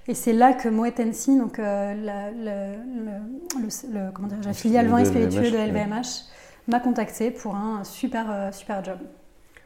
[0.09, 4.49] Et c'est là que Moet Hennessy, donc euh, la, le- le- le- le- comment dirais-je,
[4.49, 6.07] la filiale vin et spiritueux de LVMH,
[6.67, 8.99] m'a contacté pour un super, super job.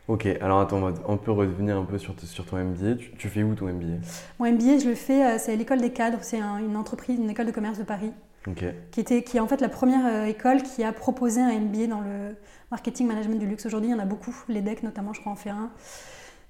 [0.09, 2.95] Ok, alors attends, on, peut revenir un peu sur, sur ton MBA.
[2.95, 3.97] Tu, tu fais où ton MBA
[4.38, 7.19] Mon MBA, je le fais, euh, c'est à l'école des cadres, c'est un- une entreprise,
[7.19, 8.12] une école de commerce de Paris,
[8.47, 8.64] Ok.
[8.92, 11.88] qui, était, qui est en fait la première euh, école qui a proposé un MBA
[11.88, 12.37] dans le
[12.71, 13.66] marketing management du luxe.
[13.66, 15.71] Aujourd'hui, il y en a beaucoup, l'EDEC notamment, je crois, en fait un.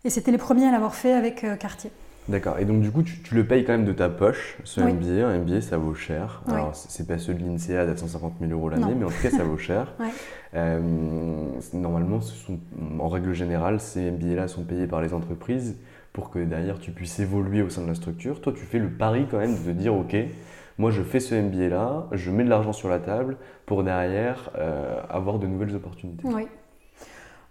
[0.04, 1.90] Et c'était les premiers à l'avoir fait avec euh, Cartier.
[2.28, 2.58] D'accord.
[2.58, 4.92] Et donc, du coup, tu, tu le payes quand même de ta poche, ce Oui.
[4.92, 5.26] MBA.
[5.26, 6.42] Un MBA, ça vaut cher.
[6.48, 6.54] Oui.
[6.54, 9.30] Alors, c'est pas celui de l'INSEAD à 750 000 euros l'année, mais en tout cas,
[9.30, 9.94] ça vaut cher.
[10.00, 10.08] Ouais.
[10.56, 10.80] Euh,
[11.74, 12.58] normalement, ce sont,
[12.98, 15.76] en règle générale, ces MBA-là sont payés par les entreprises
[16.12, 18.40] pour que derrière, tu puisses évoluer au sein de la structure.
[18.40, 20.16] Toi, tu fais le pari quand même de te dire, OK,
[20.78, 25.00] moi, je fais ce MBA-là, je mets de l'argent sur la table pour derrière euh,
[25.10, 26.26] avoir de nouvelles opportunités.
[26.26, 26.46] Oui.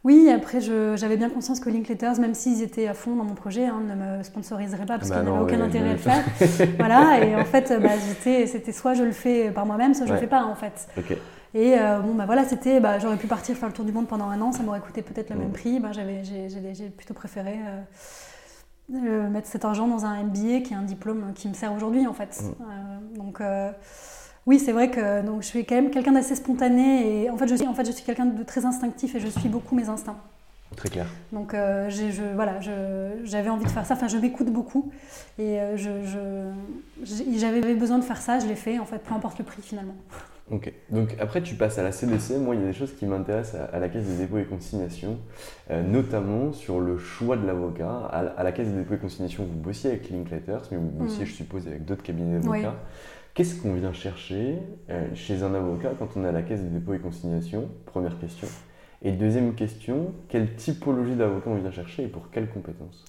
[0.04, 3.66] Oui, après, j'avais bien conscience que Linkletters, même s'ils étaient à fond dans mon projet,
[3.66, 6.24] hein, ne me sponsoriseraient pas parce Bah qu'ils n'avaient aucun ouais, intérêt à le faire.
[6.78, 7.90] voilà, et en fait, bah,
[8.46, 10.18] c'était soit je le fais par moi-même, soit je Ouais.
[10.18, 10.88] le fais pas, en fait.
[10.96, 11.18] Ok.
[11.56, 14.08] Et euh, bon, bah voilà, c'était, bah, j'aurais pu partir faire le tour du monde
[14.08, 15.80] pendant un an, ça m'aurait coûté peut-être le même prix.
[15.80, 20.60] Bah, j'avais, j'ai, j'ai- j'ai plutôt préféré euh, euh, mettre cet argent dans un MBA
[20.66, 22.44] qui est un diplôme qui me sert aujourd'hui, en fait.
[23.16, 23.42] Donc,
[24.46, 27.48] oui, c'est vrai que donc, je suis quand même quelqu'un d'assez spontané et en fait,
[27.48, 29.88] je suis, en fait, je suis quelqu'un de très instinctif et je suis beaucoup mes
[29.90, 30.18] instincts.
[30.76, 31.06] Très clair.
[31.32, 34.92] Donc euh, j'ai- je, voilà, je- j'avais envie de faire ça, enfin je m'écoute beaucoup
[35.40, 36.52] et euh, je,
[37.38, 39.96] j'avais besoin de faire ça, je l'ai fait en fait, peu importe le prix finalement.
[40.52, 40.72] Ok.
[40.92, 42.38] Donc après, tu passes à la CDC.
[42.38, 44.46] Moi, il y a des choses qui m'intéressent à, à la Caisse des dépôts et
[44.46, 45.18] consignations,
[45.72, 48.06] euh, notamment sur le choix de l'avocat.
[48.12, 50.90] À, la- à la Caisse des dépôts et consignations, vous bossiez avec Linkletters, mais vous
[50.92, 51.28] bossiez, Mm.
[51.28, 52.70] je suppose, avec d'autres cabinets d'avocats.
[52.70, 52.90] Oui.
[53.34, 54.60] Qu'est-ce qu'on vient chercher
[54.92, 57.68] euh, chez un avocat quand on est à la Caisse des dépôts et consignations?
[57.88, 58.48] Première question.
[59.02, 63.04] Et deuxième question, quelle typologie d'avocat on vient chercher et pour quelles compétences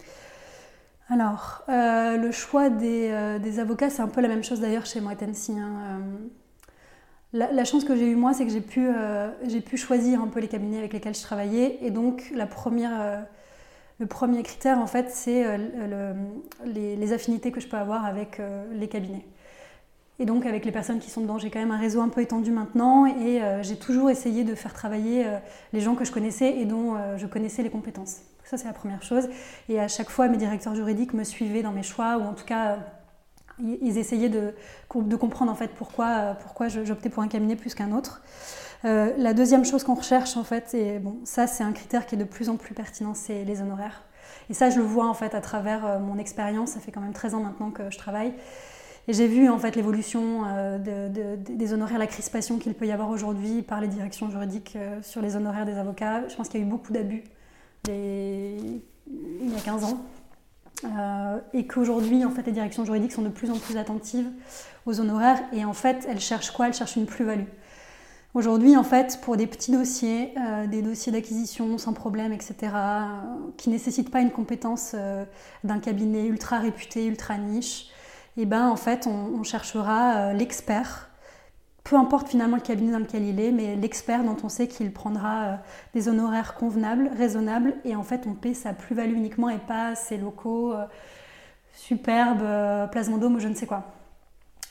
[1.11, 5.01] Alors, euh, le choix des, des avocats, c'est un peu la même chose d'ailleurs chez
[5.03, 6.01] Moët Hennessy, hein.
[7.33, 10.29] La, chance que j'ai eue moi, c'est que j'ai pu, euh, j'ai pu choisir un
[10.29, 11.79] peu les cabinets avec lesquels je travaillais.
[11.83, 13.21] Et donc, la euh,
[13.99, 15.57] le premier critère, en fait, c'est euh,
[16.65, 18.41] le- les, les affinités que je peux avoir avec
[18.73, 19.27] les cabinets.
[20.19, 22.23] Et donc, avec les personnes qui sont dedans, j'ai quand même un réseau un peu
[22.23, 23.05] étendu maintenant.
[23.07, 25.27] Et j'ai toujours essayé de faire travailler
[25.75, 28.21] les gens que je connaissais et dont je connaissais les compétences.
[28.45, 29.29] Ça, c'est la première chose.
[29.69, 32.47] Et à chaque fois, mes directeurs juridiques me suivaient dans mes choix, ou en tout
[32.47, 32.79] cas,
[33.63, 34.55] ils essayaient de,
[35.17, 38.23] comprendre en fait pourquoi, pourquoi j'optais pour un cabinet plus qu'un autre.
[38.85, 42.19] Euh, la deuxième chose qu'on recherche en fait, bon, ça c'est un critère qui est
[42.19, 44.03] de plus en plus pertinent, c'est les honoraires.
[44.51, 46.71] Et ça, je le vois en fait à travers euh, mon expérience.
[46.73, 48.33] Ça fait quand même 13 ans maintenant que je travaille.
[49.09, 52.75] Et j'ai vu en fait l'évolution euh, de- de- de- des honoraires, la crispation qu'il
[52.75, 56.29] peut y avoir aujourd'hui par les directions juridiques sur les honoraires des avocats.
[56.29, 57.25] Je pense qu'il y a eu beaucoup d'abus
[57.89, 59.99] il y a 15 ans.
[60.85, 64.29] Euh, et qu'aujourd'hui, en fait, les directions juridiques sont de plus en plus attentives
[64.85, 66.69] aux honoraires et en fait, elles cherchent quoi?
[66.69, 67.49] Elles cherchent une plus-value.
[68.35, 73.07] Aujourd'hui, en fait, pour des petits dossiers, euh, des dossiers d'acquisition sans problème, etc., euh,
[73.57, 74.95] qui ne nécessitent pas une compétence
[75.65, 77.87] d'un cabinet ultra réputé, ultra niche,
[78.37, 81.06] et ben en fait, on, cherchera l'expert,
[81.89, 84.91] peu importe finalement le cabinet dans lequel il est, mais l'expert dont on sait qu'il
[84.93, 85.55] prendra euh,
[85.95, 90.17] des honoraires convenables, raisonnables, et en fait, on paie sa plus-value uniquement et pas ses
[90.17, 90.85] locaux euh,
[91.75, 93.85] superbes, euh, place Vendôme ou je ne sais quoi.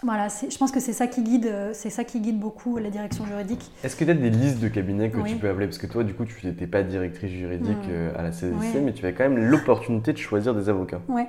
[0.03, 3.25] Voilà, je pense que c'est ça qui guide, c'est ça qui guide beaucoup la direction
[3.25, 3.71] juridique.
[3.83, 5.31] Est-ce que tu as des listes de cabinets que Oui.
[5.31, 5.67] tu peux appeler?
[5.67, 7.91] Parce que toi, du coup, tu n'étais pas directrice juridique Mm.
[7.91, 8.81] euh, à la CDC, Oui.
[8.83, 10.99] mais tu as quand même l'opportunité de choisir des avocats.
[11.07, 11.27] Ouais.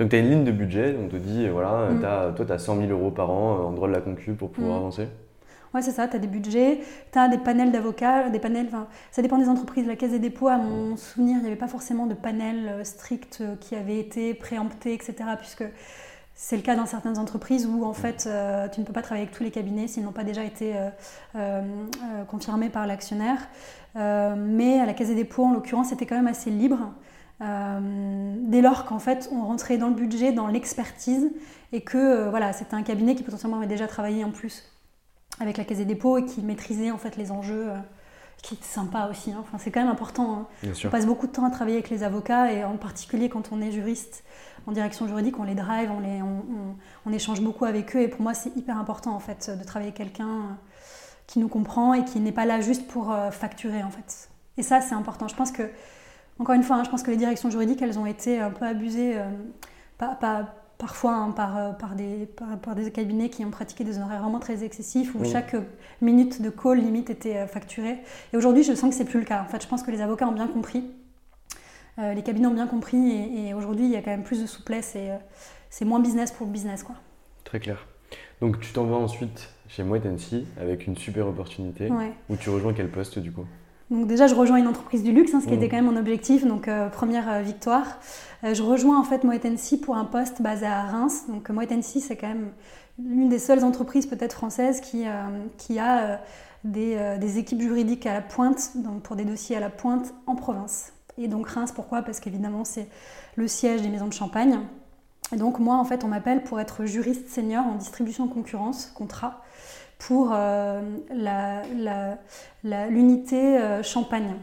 [0.00, 2.34] Donc tu as une ligne de budget, on te dit, euh, voilà, Mm.
[2.34, 4.50] toi, tu as 100 000 euros par an euh, en droit de la concu pour
[4.50, 4.80] pouvoir Mm.
[4.80, 5.08] avancer.
[5.74, 6.80] Ouais, c'est ça, tu as des budgets,
[7.12, 8.68] tu as des panels d'avocats, des panels,
[9.10, 9.86] ça dépend des entreprises.
[9.86, 13.42] La Caisse des dépôts, à mon souvenir, il n'y avait pas forcément de panel strict
[13.60, 15.14] qui avait été préempté, etc.
[15.38, 15.64] Puisque
[16.34, 19.24] c'est le cas dans certaines entreprises où en fait euh, tu ne peux pas travailler
[19.26, 20.88] avec tous les cabinets s'ils n'ont pas déjà été euh,
[21.36, 21.62] euh,
[22.28, 23.38] confirmés par l'actionnaire.
[23.94, 26.78] mais à la Caisse des dépôts, en l'occurrence, c'était quand même assez libre.
[27.42, 31.30] Dès lors qu'en fait on rentrait dans le budget, dans l'expertise,
[31.72, 34.64] et que voilà, c'était un cabinet qui potentiellement avait déjà travaillé en plus
[35.40, 37.70] avec la Caisse des dépôts et qui maîtrisait en fait les enjeux
[38.42, 39.32] qui est sympa aussi.
[39.32, 39.38] Hein.
[39.40, 40.48] Enfin, c'est quand même important.
[40.64, 40.72] Hein.
[40.84, 43.60] On passe beaucoup de temps à travailler avec les avocats et en particulier quand on
[43.60, 44.24] est juriste
[44.66, 46.20] en direction juridique, on les drive, on, les,
[47.06, 49.88] on, échange beaucoup avec eux et pour moi c'est hyper important en fait de travailler
[49.90, 50.52] avec quelqu'un euh,
[51.26, 54.28] qui nous comprend et qui n'est pas là juste pour euh, facturer en fait.
[54.58, 55.28] Et ça c'est important.
[55.28, 55.62] Je pense que,
[56.42, 58.66] encore une fois, hein, je pense que les directions juridiques elles ont été un peu
[58.66, 59.30] abusées, euh,
[59.98, 60.18] pas,
[60.76, 62.28] parfois hein, par, par, des,
[62.62, 65.54] par, des cabinets qui ont pratiqué des horaires vraiment très excessifs où chaque
[66.00, 68.00] minute de call limite était facturée.
[68.32, 69.42] Et aujourd'hui je sens que c'est plus le cas.
[69.42, 70.84] En fait je pense que les avocats ont bien compris
[71.98, 74.46] euh, les cabinets ont bien compris et, aujourd'hui il y a quand même plus de
[74.46, 75.16] souplesse et euh,
[75.68, 76.82] c'est moins business pour le business.
[76.82, 76.96] Quoi.
[77.44, 77.86] Très clair.
[78.40, 80.04] Donc tu t'en vas ensuite chez Moët
[80.60, 81.90] avec une super opportunité
[82.28, 83.46] où tu rejoins quel poste du coup?
[83.92, 85.70] Donc déjà, je rejoins une entreprise du luxe, hein, ce qui était mmh.
[85.70, 88.00] quand même mon objectif, donc euh, première victoire.
[88.42, 89.46] je rejoins en fait Moët
[89.82, 91.26] pour un poste basé à Reims.
[91.28, 92.50] Donc Moët c'est quand même
[92.98, 95.04] l'une des seules entreprises peut-être françaises qui,
[95.58, 96.20] qui a
[96.64, 100.34] des, des, équipes juridiques à la pointe, donc pour des dossiers à la pointe en
[100.34, 100.92] province.
[101.18, 102.02] Et donc Reims, pourquoi?
[102.02, 102.88] Parce qu'évidemment, c'est
[103.36, 104.58] le siège des maisons de champagne.
[105.32, 109.42] Et donc moi, en fait, on m'appelle pour être juriste senior en distribution concurrence, contrat,
[110.06, 110.80] pour euh,
[112.64, 114.34] l'unité euh, champagne.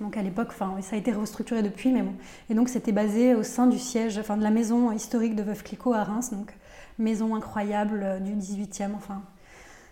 [0.00, 2.14] Donc à l'époque, ça a été restructuré depuis, mais bon.
[2.50, 5.62] Et donc c'était basé au sein du siège, enfin de la maison historique de Veuve
[5.62, 6.52] Clicquot à Reims, donc
[6.98, 9.22] maison incroyable euh, du 18e, enfin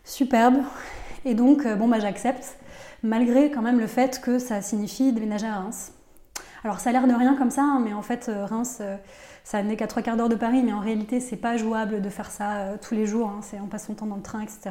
[0.04, 0.56] superbe.
[1.24, 2.56] Et donc, bon, bah j'accepte
[3.04, 5.92] malgré quand même le fait que ça signifie déménager à Reims.
[6.64, 8.96] Alors ça a l'air de rien comme ça, hein, mais en fait euh, Reims, euh,
[9.42, 12.08] ça n'est qu'à trois quarts d'heure de Paris, mais en réalité c'est pas jouable de
[12.08, 14.40] faire ça euh, tous les jours, hein, c'est on passe son temps dans le train,
[14.40, 14.70] etc.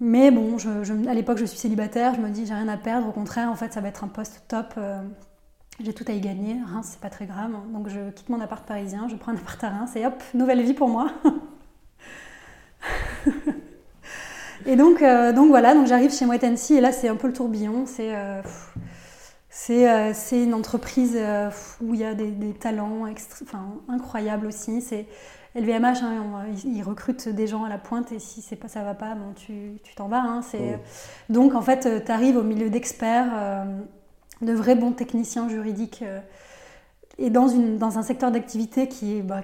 [0.00, 0.56] Mais bon,
[1.08, 3.56] à l'époque je suis célibataire, je me dis j'ai rien à perdre, au contraire en
[3.56, 4.74] fait ça va être un poste top,
[5.78, 7.64] j'ai tout à y gagner, Reims c'est pas très grave, hein.
[7.74, 10.62] donc je quitte mon appart parisien, je prends un appart à Reims et hop, nouvelle
[10.62, 11.10] vie pour moi.
[14.66, 17.86] Et donc, donc voilà, donc j'arrive chez Moët et là c'est un peu le tourbillon.
[17.86, 18.14] C'est
[19.70, 21.18] euh, c'est une entreprise
[21.80, 23.06] où il y a des, talents
[23.42, 24.80] enfin, incroyables aussi.
[24.80, 25.06] C'est
[25.54, 28.94] LVMH, hein, ils recrutent des gens à la pointe et si c'est pas ça va
[28.94, 30.22] pas, bon, tu t'en vas.
[30.22, 30.58] Hein, oh.
[31.28, 33.66] Donc en fait, tu arrives au milieu d'experts,
[34.42, 36.04] de vrais bons techniciens juridiques
[37.22, 39.42] et dans, un secteur d'activité qui, est, bah,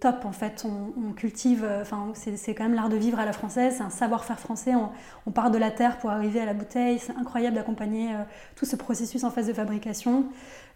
[0.00, 0.66] top en fait.
[0.66, 3.90] On, cultive, euh, enfin, c'est quand même l'art de vivre à la française, c'est un
[3.90, 4.72] savoir-faire français.
[5.26, 6.98] On, part de la terre pour arriver à la bouteille.
[6.98, 8.24] C'est incroyable d'accompagner euh,
[8.56, 10.24] tout ce processus en phase de fabrication.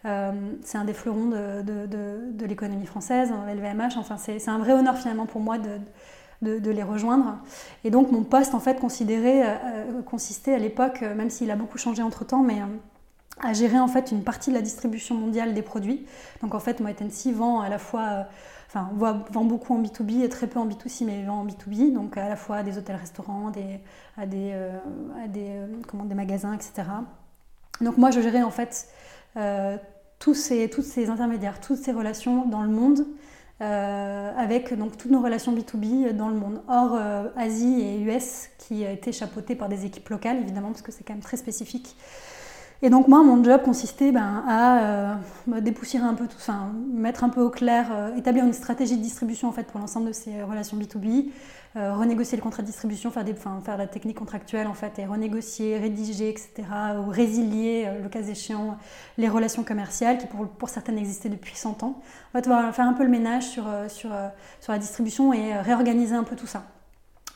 [0.05, 0.31] Euh,
[0.63, 3.97] c'est un des fleurons de, l'économie française, LVMH.
[3.97, 7.39] Enfin, c'est un vrai honneur finalement pour moi de, de, les rejoindre.
[7.83, 9.43] Et donc mon poste en fait considéré,
[10.05, 12.61] consistait à l'époque, même s'il a beaucoup changé entre temps, mais
[13.41, 16.05] à gérer en fait une partie de la distribution mondiale des produits.
[16.41, 17.01] Donc en fait, Moët
[17.33, 18.23] vend à la fois, euh,
[18.67, 22.17] enfin vend beaucoup en B2B et très peu en B2C, mais vend en B2B, donc
[22.17, 23.49] à la fois à des hôtels-restaurants,
[24.17, 24.77] à des, euh,
[25.23, 26.87] à des, euh, comment, des magasins, etc.
[27.81, 28.89] Donc moi, je gérais en fait
[30.17, 33.05] tous ces, toutes ces intermédiaires, toutes ces relations dans le monde.
[33.59, 36.97] avec donc toutes nos relations B2B dans le monde, hors
[37.35, 41.13] Asie et US qui été chapeautées par des équipes locales évidemment parce que c'est quand
[41.13, 41.95] même très spécifique
[42.83, 45.15] et donc moi, mon job consistait ben, à euh,
[45.61, 46.59] dépoussiérer un peu tout ça,
[46.93, 50.07] mettre un peu au clair, euh, établir une stratégie de distribution en fait pour l'ensemble
[50.07, 51.31] de ces relations B2B,
[51.75, 55.07] euh, renégocier le contrat de distribution, faire, des, faire la technique contractuelle en fait, et
[55.07, 56.53] renégocier, rédiger, etc.,
[57.03, 58.77] ou résilier, le cas échéant,
[59.17, 61.99] les relations commerciales qui pour, pour certaines existaient depuis 100 ans.
[62.35, 64.11] On va faire un peu le ménage sur, sur,
[64.61, 66.63] sur la distribution et réorganiser un peu tout ça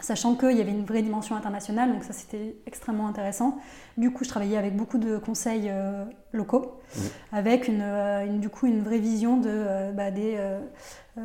[0.01, 3.57] sachant qu'il y avait une vraie dimension internationale, donc ça c'était extrêmement intéressant.
[3.97, 6.99] Du coup, je travaillais avec beaucoup de conseils euh, locaux, mmh.
[7.31, 10.37] avec euh, une, du coup une vraie vision de, euh, bah, des,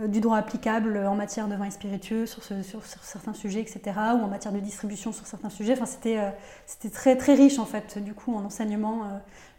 [0.08, 3.80] du droit applicable en matière de vin et spiritueux sur, certains sujets, etc.,
[4.14, 5.74] ou en matière de distribution sur certains sujets.
[5.74, 6.18] Enfin, c'était,
[6.66, 9.04] c'était très, très riche en fait, du coup, en enseignement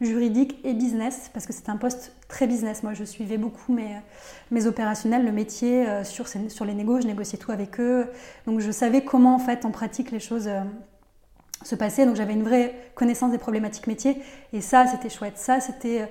[0.02, 2.84] juridique et business, parce que c'est un poste très business.
[2.84, 3.96] Moi, je suivais beaucoup mes,
[4.52, 8.12] mes opérationnels, le métier sur, sur les négos, je négociais tout avec eux,
[8.46, 10.50] donc je savais comment en fait en pratique les choses
[11.63, 12.06] se passer.
[12.06, 14.22] Donc j'avais une vraie connaissance des problématiques métiers.
[14.54, 15.38] Et ça, c'était chouette.
[15.38, 16.10] Ça, c'était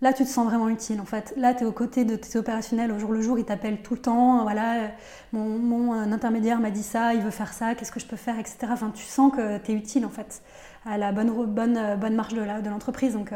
[0.00, 1.34] là, tu te sens vraiment utile en fait.
[1.36, 3.94] Là, tu es aux côtés de tes opérationnels au jour le jour, ils t'appellent tout
[3.94, 4.42] le temps.
[4.42, 4.90] Voilà,
[5.32, 8.38] mon, mon intermédiaire m'a dit ça, il veut faire ça, qu'est-ce que je peux faire,
[8.38, 8.56] etc.
[8.70, 10.42] Enfin, tu sens que tu es utile en fait
[10.86, 13.14] à la bonne, bonne, bonne marche de l'entreprise.
[13.14, 13.32] Donc,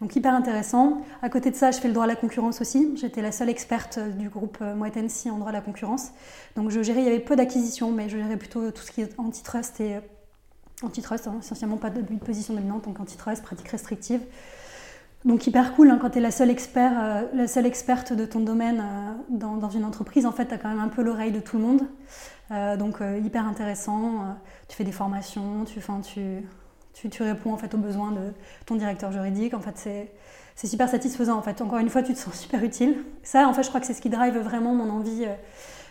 [0.00, 1.02] donc hyper intéressant.
[1.20, 2.96] À côté de ça, je fais le droit à la concurrence aussi.
[2.96, 6.12] J'étais la seule experte du groupe Moët en droit à la concurrence.
[6.56, 9.02] Donc je gérais, il y avait peu d'acquisitions, mais je gérais plutôt tout ce qui
[9.02, 9.98] est antitrust et
[10.82, 14.20] antitrust, hein, essentiellement pas de, position dominante, donc antitrust, pratique restrictive.
[15.24, 18.24] Donc hyper cool hein, quand tu es la seule, expert, euh, la seule experte de
[18.24, 20.24] ton domaine euh, dans, une entreprise.
[20.24, 21.82] En fait, tu as quand même un peu l'oreille de tout le monde.
[22.50, 24.36] Euh, donc hyper intéressant.
[24.68, 26.42] tu fais des formations, tu, tu,
[26.94, 28.32] tu, tu, réponds en fait aux besoins de
[28.64, 29.52] ton directeur juridique.
[29.54, 29.76] En fait,
[30.56, 31.36] c'est, super satisfaisant.
[31.36, 32.96] En fait, encore une fois, tu te sens super utile.
[33.22, 35.26] Ça, en fait, je crois que c'est ce qui drive vraiment mon envie,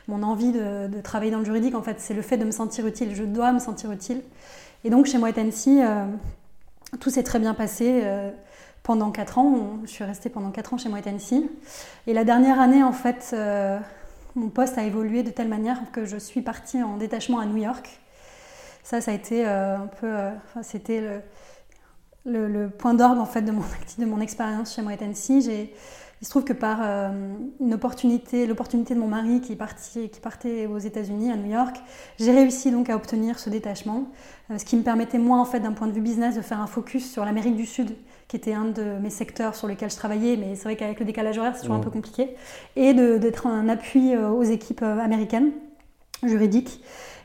[0.08, 1.76] mon envie de, de, travailler dans le juridique.
[1.76, 3.14] En fait, c'est le fait de me sentir utile.
[3.14, 4.24] Je dois me sentir utile.
[4.84, 5.82] Et donc, chez moi, Tennessee,
[7.00, 8.04] tout s'est très bien passé
[8.90, 9.78] pendant 4 ans.
[9.84, 11.44] Je suis restée pendant 4 ans chez moi Tennessee.
[12.08, 13.36] Et la dernière année, en fait,
[14.34, 17.58] mon poste a évolué de telle manière que je suis partie en détachement à New
[17.58, 18.00] York.
[18.84, 20.32] Ça, ça a été euh, un peu, euh,
[20.64, 21.22] c'était
[22.26, 23.62] le, point d'orgue en fait de mon,
[24.00, 25.48] de mon expérience chez moi Tennessee.
[26.22, 27.10] Il se trouve que par euh,
[27.60, 31.78] une opportunité, l'opportunité de mon mari qui partait aux États-Unis, à New York,
[32.18, 34.08] j'ai réussi donc à obtenir ce détachement,
[34.58, 36.68] ce qui me permettait moi en fait d'un point de vue business de faire un
[36.68, 37.96] focus sur l'Amérique du Sud,
[38.30, 41.06] qui était un de mes secteurs sur lesquels je travaillais, mais c'est vrai qu'avec le
[41.06, 42.36] décalage horaire c'est toujours un peu compliqué,
[42.78, 45.52] et d'être un appui aux équipes américaines
[46.24, 46.82] juridiques.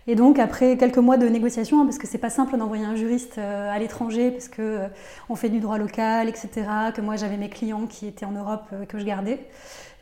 [0.06, 2.94] Et donc après quelques mois de négociations, hein, parce que c'est pas simple d'envoyer un
[2.94, 4.88] juriste euh, à l'étranger, parce que euh,
[5.30, 6.50] on fait du droit local, etc.
[6.94, 9.46] Que moi j'avais mes clients qui étaient en Europe euh, que je gardais.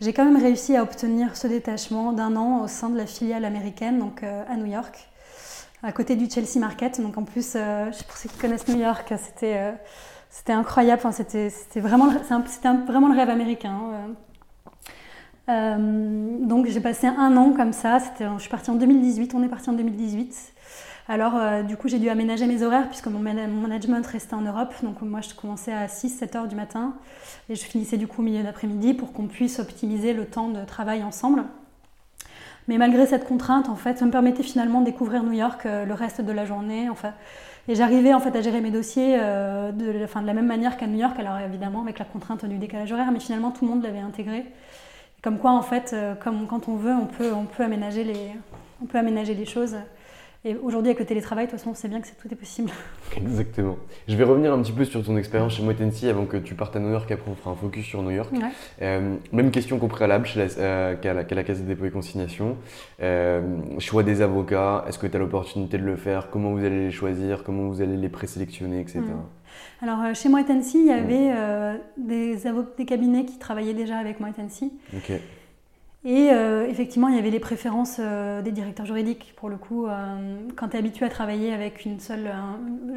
[0.00, 3.44] J'ai quand même réussi à obtenir ce détachement d'un an au sein de la filiale
[3.44, 4.98] américaine, donc à New York,
[5.84, 7.00] à côté du Chelsea Market.
[7.00, 7.56] Donc en plus,
[8.08, 9.74] pour ceux qui connaissent New York, c'était
[10.33, 11.03] c'était incroyable.
[11.05, 13.77] Enfin, c'était vraiment, vraiment le rêve américain.
[13.77, 14.14] Hein,
[15.49, 19.49] euh, donc j'ai passé un an comme ça, je suis partie en 2018, on est
[19.49, 20.55] parti en 2018.
[21.09, 24.73] Alors euh, du coup j'ai dû aménager mes horaires puisque mon, management restait en Europe,
[24.85, 26.95] donc moi je commençais à 6-7 heures du matin
[27.49, 30.64] et je finissais du coup au milieu d'après-midi pour qu'on puisse optimiser le temps de
[30.64, 31.42] travail ensemble.
[32.68, 35.85] Mais malgré cette contrainte, en fait, ça me permettait finalement de découvrir New York euh,
[35.85, 36.88] le reste de la journée.
[36.88, 37.12] Enfin,
[37.68, 40.98] et j'arrivais en fait à gérer mes dossiers de, de la même manière qu'à New
[40.98, 44.01] York, alors évidemment avec la contrainte du décalage horaire, mais finalement tout le monde l'avait
[44.01, 44.46] intégré.
[45.22, 49.44] Comme quoi, en fait, euh, comme, quand on veut, on peut, on peut aménager les
[49.46, 49.77] choses.
[50.44, 52.70] Et aujourd'hui, avec le télétravail, de toute façon, on sait bien que tout est possible.
[53.16, 53.76] Exactement.
[54.09, 56.74] Je vais revenir un petit peu sur ton expérience chez Moitensi avant que tu partes
[56.74, 57.11] à New York.
[57.12, 58.33] Après, on fera un focus sur New York.
[58.81, 62.57] Euh, même question qu'au préalable la, euh, qu'à, la, Caisse des dépôts et consignations.
[63.78, 64.85] choix des avocats.
[64.88, 66.31] Est-ce que tu as l'opportunité de le faire?
[66.31, 67.44] Comment vous allez les choisir?
[67.44, 69.00] Comment vous allez les présélectionner, etc.
[69.81, 72.37] Alors, euh, chez Moët il y avait euh, des,
[72.76, 74.37] des cabinets qui travaillaient déjà avec Moët
[74.96, 75.20] okay.
[76.04, 79.34] Et euh, effectivement, il y avait les préférences des directeurs juridiques.
[79.36, 79.86] Pour le coup,
[80.56, 82.30] quand tu es habitué à travailler avec une seule.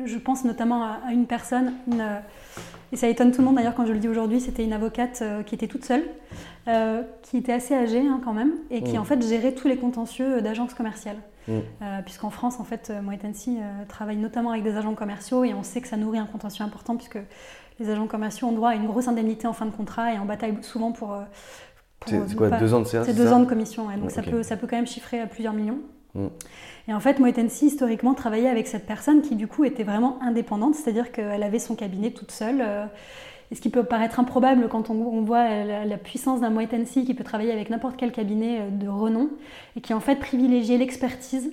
[0.05, 1.73] je pense notamment à, une personne,
[2.91, 5.23] et ça étonne tout le monde d'ailleurs quand je le dis aujourd'hui, c'était une avocate
[5.45, 6.03] qui était toute seule,
[7.21, 9.01] qui était assez âgée hein, quand même, et qui mm.
[9.01, 11.17] en fait gérait tous les contentieux d'agences commerciales.
[11.47, 11.51] Mm.
[11.81, 15.53] Euh, puisqu'en France, en fait, euh, Moët euh, travaille notamment avec des agents commerciaux et
[15.53, 17.19] on sait que ça nourrit un contentieux important puisque
[17.79, 20.25] les agents commerciaux ont droit à une grosse indemnité en fin de contrat et en
[20.25, 21.17] bataille souvent pour.
[22.05, 24.57] C'est quoi, deux ans de CA C'est deux ans de commission, donc ça, peut, ça
[24.57, 25.79] peut quand même chiffrer à plusieurs millions.
[26.13, 26.27] Mm.
[26.87, 30.75] Et en fait, Moët historiquement, travaillait avec cette personne qui, du coup, était vraiment indépendante,
[30.75, 32.63] c'est-à-dire qu'elle avait son cabinet toute seule.
[33.51, 37.23] Et ce qui peut paraître improbable quand on, voit la, puissance d'un Moët qui peut
[37.23, 39.29] travailler avec n'importe quel cabinet euh, de renom
[39.75, 41.51] et qui en fait privilégie l'expertise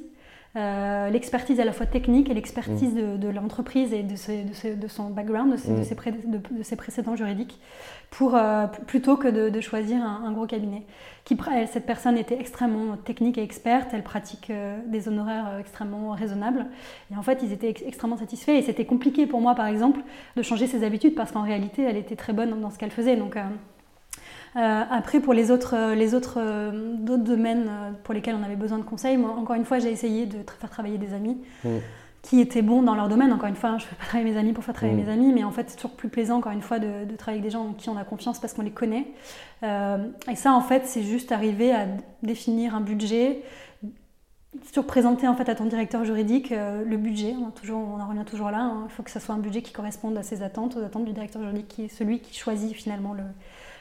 [0.55, 3.19] euh, l'expertise à la fois technique et l'expertise mm.
[3.19, 6.63] de, l'entreprise et de, de, son background, de ses, mm.
[6.63, 7.59] ses, précédents juridiques,
[8.11, 10.83] pour, euh, plutôt que de, choisir un, gros cabinet.
[11.25, 11.39] Qui,
[11.73, 16.67] cette personne était extrêmement technique et experte, elle pratique euh, des honoraires extrêmement raisonnables,
[17.11, 20.01] et en fait ils étaient extrêmement satisfaits, et c'était compliqué pour moi par exemple
[20.37, 23.17] de changer ses habitudes, parce qu'en réalité elle était très bonne dans ce qu'elle faisait.
[23.17, 23.39] Donc,
[24.55, 27.71] après, pour les autres, euh, les autres euh, d'autres domaines
[28.05, 30.71] pour lesquels on avait besoin de conseils, moi, encore une fois, j'ai essayé de faire
[30.71, 31.39] travailler des amis.
[31.65, 31.79] Mm.
[32.23, 33.33] qui étaient bons dans leur domaine.
[33.33, 35.07] Encore une fois, je ne fais pas travailler mes amis pour faire travailler mm.
[35.07, 37.43] mes amis, mais en fait, c'est toujours plus plaisant, encore une fois, de, travailler avec
[37.43, 39.09] des gens en qui on a confiance parce qu'on les connaît.
[39.63, 41.87] et ça, en fait, c'est juste arriver à
[42.23, 43.43] définir un budget,
[44.67, 47.35] toujours présenter en fait à ton directeur juridique le budget.
[47.45, 48.61] On, toujours, on en revient toujours là.
[48.61, 48.85] Hein.
[48.89, 51.13] Il faut que ce soit un budget qui corresponde à ses attentes, aux attentes du
[51.13, 53.25] directeur juridique, qui est celui qui choisit finalement le,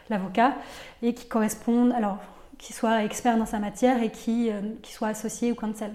[0.10, 0.56] l'avocat,
[1.04, 2.18] et qui correspondent, alors,
[2.58, 5.92] qui soit expert dans sa matière et qui, euh, qui soit associé ou counsel.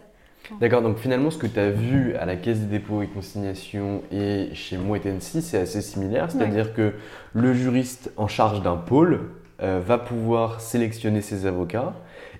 [0.60, 4.02] D'accord, donc finalement, ce que tu as vu à la Caisse des dépôts et consignations
[4.12, 6.30] et chez Moët c'est assez similaire.
[6.30, 6.92] C'est-à-dire que
[7.34, 9.30] le juriste en charge d'un pôle
[9.62, 11.94] euh, va pouvoir sélectionner ses avocats.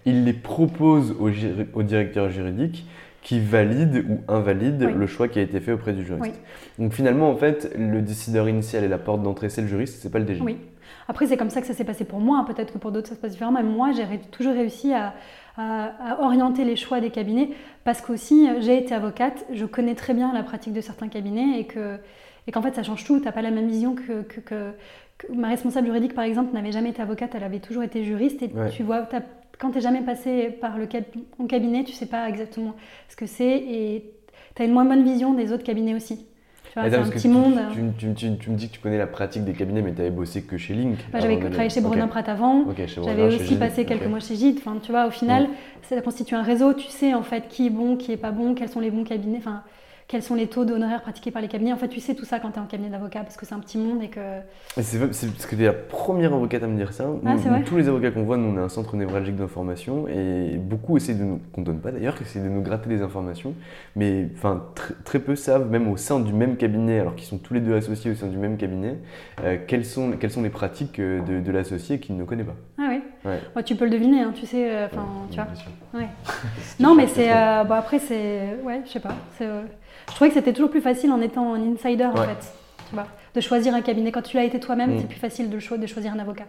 [0.05, 2.87] Il les propose au, directeur juridique
[3.23, 6.41] qui valide ou invalide le choix qui a été fait auprès du juriste.
[6.79, 10.11] Donc finalement, en fait, le décideur initial et la porte d'entrée, c'est le juriste, c'est
[10.11, 10.41] pas le DG.
[10.43, 10.59] Oui.
[11.09, 12.45] Après, c'est comme ça que ça s'est passé pour moi.
[12.47, 13.63] Peut-être que pour d'autres, ça se passe différemment.
[13.63, 15.15] Mais moi, j'ai toujours réussi à,
[16.21, 17.51] orienter les choix des cabinets
[17.85, 19.47] parce qu'aussi, j'ai été avocate.
[19.53, 21.99] Je connais très bien la pratique de certains cabinets et que
[22.49, 23.19] et qu'en fait, ça change tout.
[23.19, 24.73] Tu n'as pas la même vision que, que,
[25.35, 27.35] ma responsable juridique, par exemple, n'avait jamais été avocate.
[27.35, 28.43] Elle avait toujours été juriste.
[28.43, 29.09] Et tu vois,
[29.59, 32.75] quand tu n'es jamais passé par le cabinet, tu sais pas exactement
[33.09, 34.13] ce que c'est et
[34.55, 36.27] tu as une moins bonne vision des autres cabinets aussi
[36.85, 37.59] c'est un petit monde.
[37.73, 40.57] Tu, me dis que tu connais la pratique des cabinets, mais tu avais bossé que
[40.57, 40.99] chez Link.
[41.13, 42.65] Bah, j'avais travaillé chez Brunin Pratt avant.
[43.05, 44.59] J'avais aussi passé quelques mois chez Gide.
[44.59, 45.49] Enfin, tu vois, au final, mm.
[45.83, 46.75] ça constitue un réseau.
[46.75, 49.05] Tu sais en fait qui est bon, qui est pas bon, quels sont les bons
[49.05, 49.39] cabinets.
[49.39, 49.63] Enfin,
[50.09, 51.73] quels sont les taux d'honoraires pratiqués par les cabinets.
[51.73, 53.55] En fait, tu sais tout ça quand tu es en cabinet d'avocat parce que c'est
[53.55, 54.21] un petit monde et que.
[54.81, 57.07] C'est parce que tu es la première avocate à me dire ça.
[57.25, 57.35] Ah,
[57.65, 61.15] tous les avocats qu'on voit, nous, on a un centre névralgique d'information et beaucoup essaient
[61.15, 63.55] de nous, qu'on donne pas d'ailleurs, essaient de nous gratter des informations.
[63.97, 64.65] Mais enfin,
[65.05, 67.75] très peu savent, même au sein du même cabinet, alors qu'ils sont tous les deux
[67.75, 68.99] associés au sein du même cabinet,
[69.43, 72.55] euh, quelles, sont, quelles sont les pratiques euh, de, l'associé qu'il ne connaît pas.
[72.79, 73.63] Ah oui ouais.
[73.65, 74.71] Tu peux le deviner, hein, tu sais.
[74.71, 74.87] Euh,
[75.31, 76.01] tu vois.
[76.79, 77.29] non, mais c'est.
[77.65, 78.57] bon, après, c'est.
[78.63, 79.17] Ouais, je sais pas.
[79.37, 79.49] C'est.
[80.09, 82.53] Je trouvais que c'était toujours plus facile en étant un insider, en fait.
[82.89, 84.13] Tu vois, de choisir un cabinet.
[84.13, 85.01] Quand tu l'as été toi-même, mm.
[85.01, 86.47] c'est plus facile de, de choisir un avocat.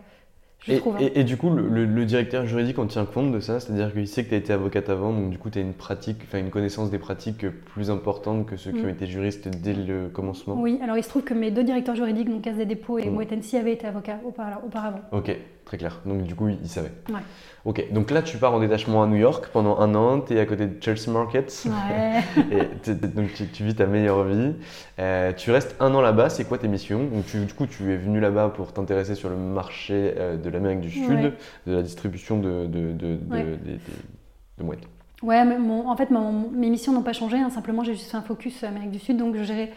[0.68, 0.96] Et, hein.
[1.00, 4.30] et, du coup, le, directeur juridique en tient compte de ça, c'est-à-dire qu'il sait que
[4.30, 6.98] tu as été avocate avant, donc du coup, tu as une pratique, une connaissance des
[6.98, 8.90] pratiques plus importante que ceux qui ont mm.
[8.90, 10.56] été juristes dès le commencement?
[10.60, 13.10] Oui, alors il se trouve que mes deux directeurs juridiques, donc Caisse des dépôts et
[13.10, 13.56] mmh.
[13.56, 15.02] avaient été avocats auparavant.
[15.12, 15.38] Ok,
[15.68, 16.00] très clair.
[16.06, 16.92] Donc du coup, il savait.
[17.10, 17.20] Ouais.
[17.66, 20.40] Ok, donc là, tu pars en détachement à New York pendant un an, tu es
[20.40, 21.66] à côté de Chelsea Market.
[21.66, 22.24] Ouais.
[22.88, 24.54] et donc tu, vis ta meilleure vie.
[25.00, 27.04] Euh, tu restes un an là-bas, c'est quoi tes missions?
[27.04, 30.80] Donc, Du coup, tu es venu là-bas pour t'intéresser sur le marché euh, de l'Amérique
[30.80, 31.34] du Sud,
[31.68, 34.88] de la distribution de, de, de, de, mouettes.
[35.22, 37.38] Ouais, mais en fait, mes missions n'ont pas changé.
[37.38, 37.50] Hein.
[37.50, 39.18] simplement, j'ai juste fait un focus Amérique du Sud.
[39.18, 39.74] Donc, je gérais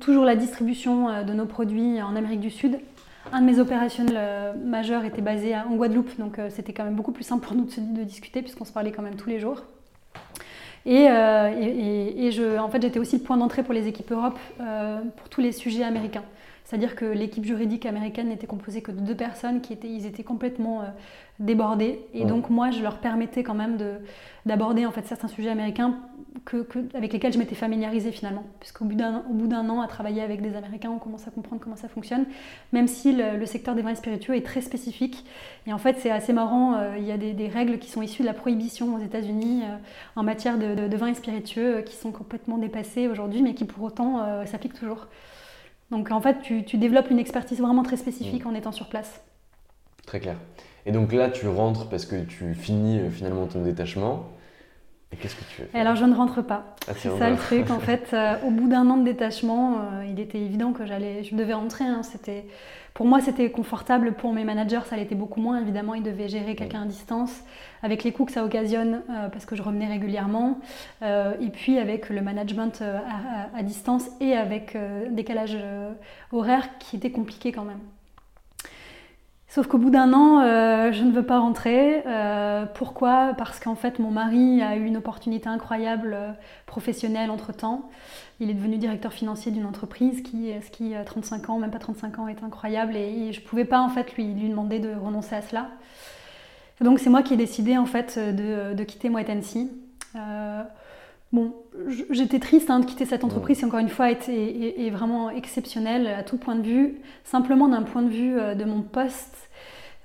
[0.00, 2.78] toujours la distribution euh, de nos produits en Amérique du Sud
[3.32, 6.94] un de mes opérationnels euh, majeurs était basé en Guadeloupe, donc euh, c'était quand même
[6.94, 9.62] beaucoup plus simple pour nous de, discuter puisqu'on se parlait quand même tous les jours.
[10.84, 14.38] Et, euh, je, en fait, j'étais aussi le point d'entrée pour les équipes Europe
[15.16, 16.22] pour tous les sujets américains.
[16.66, 20.24] C'est-à-dire que l'équipe juridique américaine n'était composée que de deux personnes qui étaient, ils étaient
[20.24, 20.86] complètement euh,
[21.38, 22.00] débordés.
[22.12, 23.78] Et donc moi, je leur permettais quand même
[24.46, 25.94] d'aborder en fait certains sujets américains
[26.44, 28.44] que, avec lesquels je m'étais familiarisée finalement.
[28.60, 31.88] Puisqu'au bout d'un an à travailler avec des Américains, on commence à comprendre comment ça
[31.88, 32.26] fonctionne.
[32.72, 35.24] Même si le, secteur des vins spiritueux est très spécifique.
[35.66, 36.74] Et en fait, c'est assez marrant.
[36.74, 39.76] Euh, il y a des, règles qui sont issues de la prohibition aux États-Unis euh,
[40.16, 44.46] en matière de, de, vins spiritueux qui sont complètement dépassées aujourd'hui, mais qui pour autant
[44.46, 45.06] s'appliquent toujours.
[45.90, 48.48] Donc en fait, tu, développes une expertise vraiment très spécifique mm.
[48.48, 49.20] en étant sur place.
[50.06, 50.36] Très clair.
[50.84, 54.28] Et donc là, tu rentres parce que tu finis euh, finalement ton détachement.
[55.16, 56.76] Et qu'est-ce que tu fais Alors je ne rentre pas.
[56.88, 57.70] Ah, c'est ça le truc.
[57.70, 61.24] En fait, euh, au bout d'un an de détachement, euh, il était évident que j'allais,
[61.24, 61.84] je devais rentrer.
[61.84, 62.02] Hein.
[62.02, 62.44] C'était,
[62.92, 64.12] pour moi, c'était confortable.
[64.12, 65.60] Pour mes managers, ça l'était beaucoup moins.
[65.60, 67.32] Évidemment, ils devaient gérer quelqu'un à distance,
[67.82, 70.58] avec les coûts que ça occasionne, euh, parce que je revenais régulièrement,
[71.02, 74.76] et puis avec le management à, à, distance et avec
[75.10, 75.56] décalage
[76.32, 77.80] horaire qui était compliqué quand même.
[79.56, 82.02] Sauf qu'au bout d'un an, euh, je ne veux pas rentrer.
[82.06, 83.32] Euh, pourquoi?
[83.38, 86.32] Parce qu'en fait, mon mari a eu une opportunité incroyable euh,
[86.66, 87.88] professionnelle entre-temps.
[88.38, 91.78] Il est devenu directeur financier d'une entreprise qui, ce qui, à 35 ans, même pas
[91.78, 92.96] 35 ans, est incroyable.
[92.96, 95.68] Et, je ne pouvais pas, en fait, lui, lui demander de renoncer à cela.
[96.82, 99.30] donc, c'est moi qui ai décidé, en fait, de, de quitter Moët
[101.32, 101.54] Bon,
[102.10, 106.22] j'étais triste hein, de quitter cette entreprise qui, encore une fois, est, vraiment exceptionnelle à
[106.22, 106.96] tout point de vue.
[107.24, 109.45] Simplement d'un point de vue de mon poste,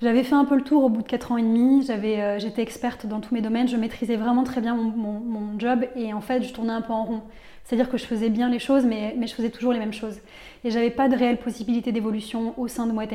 [0.01, 2.61] j'avais fait un peu le tour au bout de 4 ans et demi, euh, j'étais
[2.61, 6.43] experte dans tous mes domaines, je maîtrisais vraiment très bien mon, job et en fait
[6.43, 7.21] je tournais un peu en rond.
[7.63, 10.19] C'est-à-dire que je faisais bien les choses mais, je faisais toujours les mêmes choses.
[10.63, 13.13] Et j'avais pas de réelle possibilité d'évolution au sein de Moët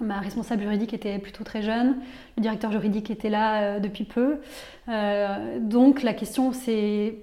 [0.00, 1.96] Ma responsable juridique était plutôt très jeune,
[2.36, 4.40] le directeur juridique était là euh, depuis peu.
[4.88, 7.16] Euh, donc la question s'est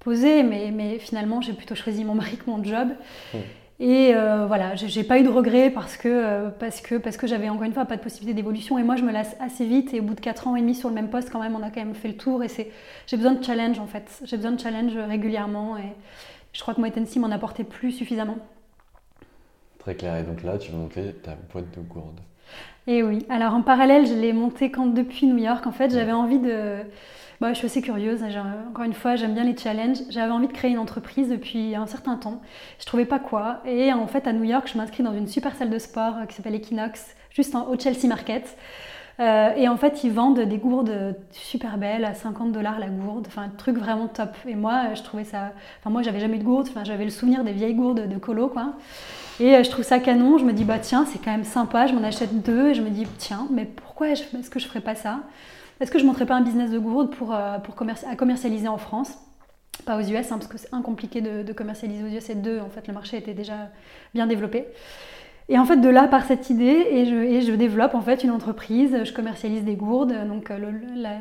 [0.00, 2.88] posée, mais, finalement j'ai plutôt choisi mon mari que mon job.
[3.32, 3.38] Mmh.
[3.82, 7.26] Et euh, voilà, j'ai pas eu de regrets parce que, euh, parce que, parce que
[7.26, 8.78] j'avais encore une fois pas de possibilité d'évolution.
[8.78, 9.94] Et moi, je me lasse assez vite.
[9.94, 11.62] Et au bout de 4 ans et demi sur le même poste, quand même, on
[11.62, 12.44] a quand même fait le tour.
[12.44, 12.48] Et
[13.06, 14.20] j'ai besoin de challenge en fait.
[14.24, 15.78] J'ai besoin de challenge régulièrement.
[15.78, 15.94] Et
[16.52, 18.36] je crois que moi, Tennessee m'en apportait plus suffisamment.
[19.78, 20.16] Très clair.
[20.16, 22.20] Et donc là, tu montais ta boîte de gourde.
[22.86, 23.24] Et oui.
[23.30, 25.66] Alors en parallèle, je l'ai montée quand depuis New York.
[25.66, 26.80] En fait, j'avais envie de
[27.40, 28.22] bah, je suis assez curieuse.
[28.70, 29.98] Encore une fois, j'aime bien les challenges.
[30.10, 32.42] J'avais envie de créer une entreprise depuis un certain temps.
[32.78, 33.60] Je trouvais pas quoi.
[33.64, 36.34] Et en fait, à New York, je m'inscris dans une super salle de sport qui
[36.34, 38.56] s'appelle Equinox, juste en, au Chelsea Market.
[39.20, 43.26] Euh, et en fait, ils vendent des gourdes super belles à 50 dollars la gourde,
[43.26, 44.30] enfin un truc vraiment top.
[44.46, 45.52] Et moi, je trouvais ça.
[45.80, 48.18] Enfin, moi, j'avais jamais eu de gourde, enfin, j'avais le souvenir des vieilles gourdes de
[48.18, 48.72] colo, quoi.
[49.38, 50.38] Et euh, je trouve ça canon.
[50.38, 52.68] Je me dis, bah tiens, c'est quand même sympa, je m'en achète deux.
[52.68, 55.20] Et je me dis, tiens, mais pourquoi est-ce que je ferais pas ça?
[55.80, 58.76] Est-ce que je ne montrerais pas un business de gourde pour, euh, à commercialiser en
[58.76, 59.14] France?
[59.86, 62.34] Pas aux US, hein, parce que c'est un compliqué de, de, commercialiser aux US, et
[62.34, 63.70] deux, en fait, le marché était déjà
[64.12, 64.66] bien développé.
[65.52, 68.22] Et en fait, de là, par cette idée, et je, et je développe en fait
[68.22, 70.14] une entreprise, je commercialise des gourdes.
[70.28, 70.70] Donc euh,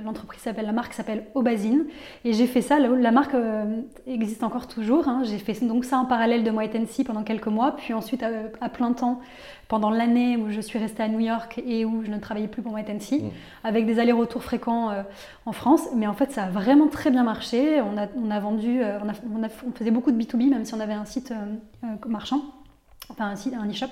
[0.06, 1.86] l'entreprise s'appelle, la marque s'appelle Obazine.
[2.26, 5.08] Et j'ai fait ça, la, marque euh, existe encore toujours.
[5.08, 5.24] Hein.
[5.24, 8.24] J'ai fait donc ça en parallèle de White NC pendant quelques mois, puis ensuite
[8.62, 9.20] à, plein temps
[9.68, 12.62] pendant l'année où je suis restée à New York et où je ne travaillais plus
[12.62, 13.30] pour White NC, mmh.
[13.64, 15.02] avec des allers-retours fréquents euh,
[15.48, 15.88] en France.
[15.96, 17.82] Mais en fait, ça a vraiment très bien marché.
[17.82, 20.80] On a, on a vendu, on, a, on, faisait beaucoup de B2B, même si on
[20.80, 21.34] avait un site
[22.08, 22.44] marchand
[23.10, 23.92] enfin un, un e-shop.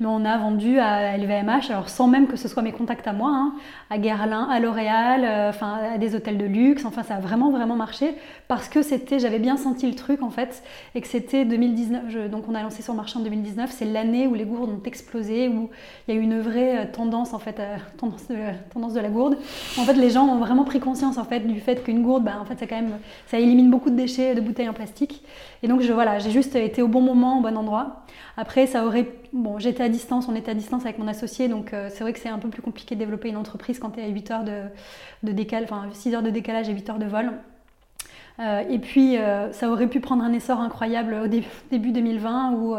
[0.00, 3.12] Mais on a vendu à LVMH, alors sans même que ce soit mes contacts à
[3.12, 3.54] moi, hein,
[3.90, 6.84] à Guerlain, à L'Oréal, euh, enfin à des hôtels de luxe.
[6.84, 8.14] Enfin, ça a vraiment vraiment marché
[8.48, 10.62] parce que c'était, j'avais bien senti le truc en fait,
[10.94, 12.30] et que c'était 2019.
[12.30, 13.70] donc on a lancé sur le marché en 2019.
[13.70, 15.70] C'est l'année où les gourdes ont explosé, où
[16.08, 18.36] il y a eu une vraie euh, tendance en fait, euh, tendance, de,
[18.72, 19.36] tendance de la gourde.
[19.78, 22.38] En fait, les gens ont vraiment pris conscience en fait du fait qu'une gourde, bah,
[22.40, 25.22] en fait, ça quand même, ça élimine beaucoup de déchets de bouteilles en plastique.
[25.62, 28.04] Et donc je voilà, j'ai juste été au bon moment, au bon endroit.
[28.36, 29.08] Après, ça aurait.
[29.32, 32.12] Bon, j'étais à distance, on était à distance avec mon associé, donc euh, c'est vrai
[32.12, 34.30] que c'est un peu plus compliqué de développer une entreprise quand tu es à 8
[34.30, 34.62] heures de,
[35.22, 37.32] de enfin 6 heures de décalage et 8 heures de vol.
[38.40, 42.74] Euh, et puis, euh, ça aurait pu prendre un essor incroyable au début 2020 où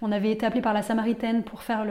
[0.00, 1.86] on avait été appelé par la Samaritaine pour faire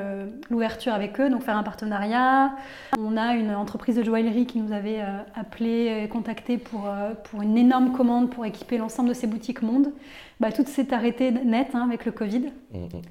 [0.50, 2.56] l'ouverture avec eux, donc faire un partenariat.
[3.00, 5.02] On a une entreprise de joaillerie qui nous avait
[5.36, 6.90] appelé contacté pour,
[7.26, 9.92] pour une énorme commande pour équiper l'ensemble de ces boutiques monde.
[10.40, 12.52] Bah, tout s'est arrêté net hein, avec le Covid.
[12.74, 13.02] Mmh, mmh.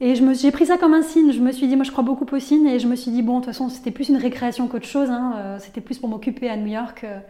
[0.00, 1.32] Et j'ai pris ça comme un signe.
[1.32, 3.22] Je me suis dit, moi je crois beaucoup au signe, et je me suis dit,
[3.22, 5.08] bon, de toute façon, c'était plus une récréation qu'autre chose.
[5.08, 5.34] Hein.
[5.36, 7.20] Euh, c'était plus pour m'occuper à New York euh,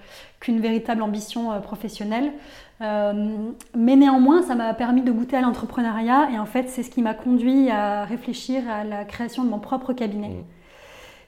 [0.40, 2.32] qu'une véritable ambition euh, professionnelle.
[2.80, 7.02] mais néanmoins, ça m'a permis de goûter à l'entrepreneuriat, et en fait, c'est ce qui
[7.02, 10.30] m'a conduit à réfléchir à la création de mon propre cabinet.
[10.30, 10.44] Mmh.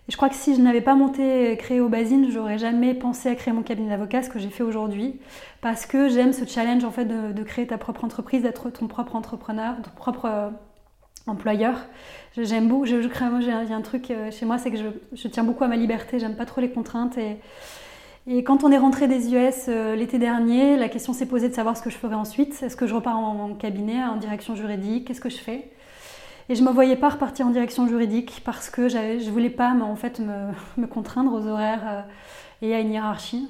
[0.09, 3.35] Et je crois que si je n'avais pas monté, créé Obazine, j'aurais jamais pensé à
[3.35, 5.21] créer mon cabinet d'avocat, ce que j'ai fait aujourd'hui,
[5.61, 9.17] parce que j'aime ce challenge en fait de, créer ta propre entreprise, d'être ton propre
[9.17, 10.53] entrepreneur, ton propre
[11.27, 11.87] employeur.
[12.37, 15.45] J'aime beaucoup, je, crée, moi, j'ai un, truc euh, chez moi, c'est que je, tiens
[15.45, 17.17] beaucoup à ma liberté, j'aime pas trop les contraintes.
[17.19, 17.39] Et,
[18.45, 21.77] quand on est rentré des US euh, l'été dernier, la question s'est posée de savoir
[21.77, 22.61] ce que je ferais ensuite.
[22.61, 25.07] Est-ce que je repars en, cabinet, en direction juridique?
[25.07, 25.71] Qu'est-ce que je fais?
[26.49, 29.97] Et je me voyais pas repartir en direction juridique parce que je voulais pas en
[29.97, 32.03] fait, me, contraindre aux horaires euh,
[32.63, 33.49] et à une hiérarchie.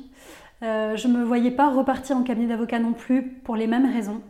[0.62, 4.20] je me voyais pas repartir en cabinet d'avocat non plus pour les mêmes raisons.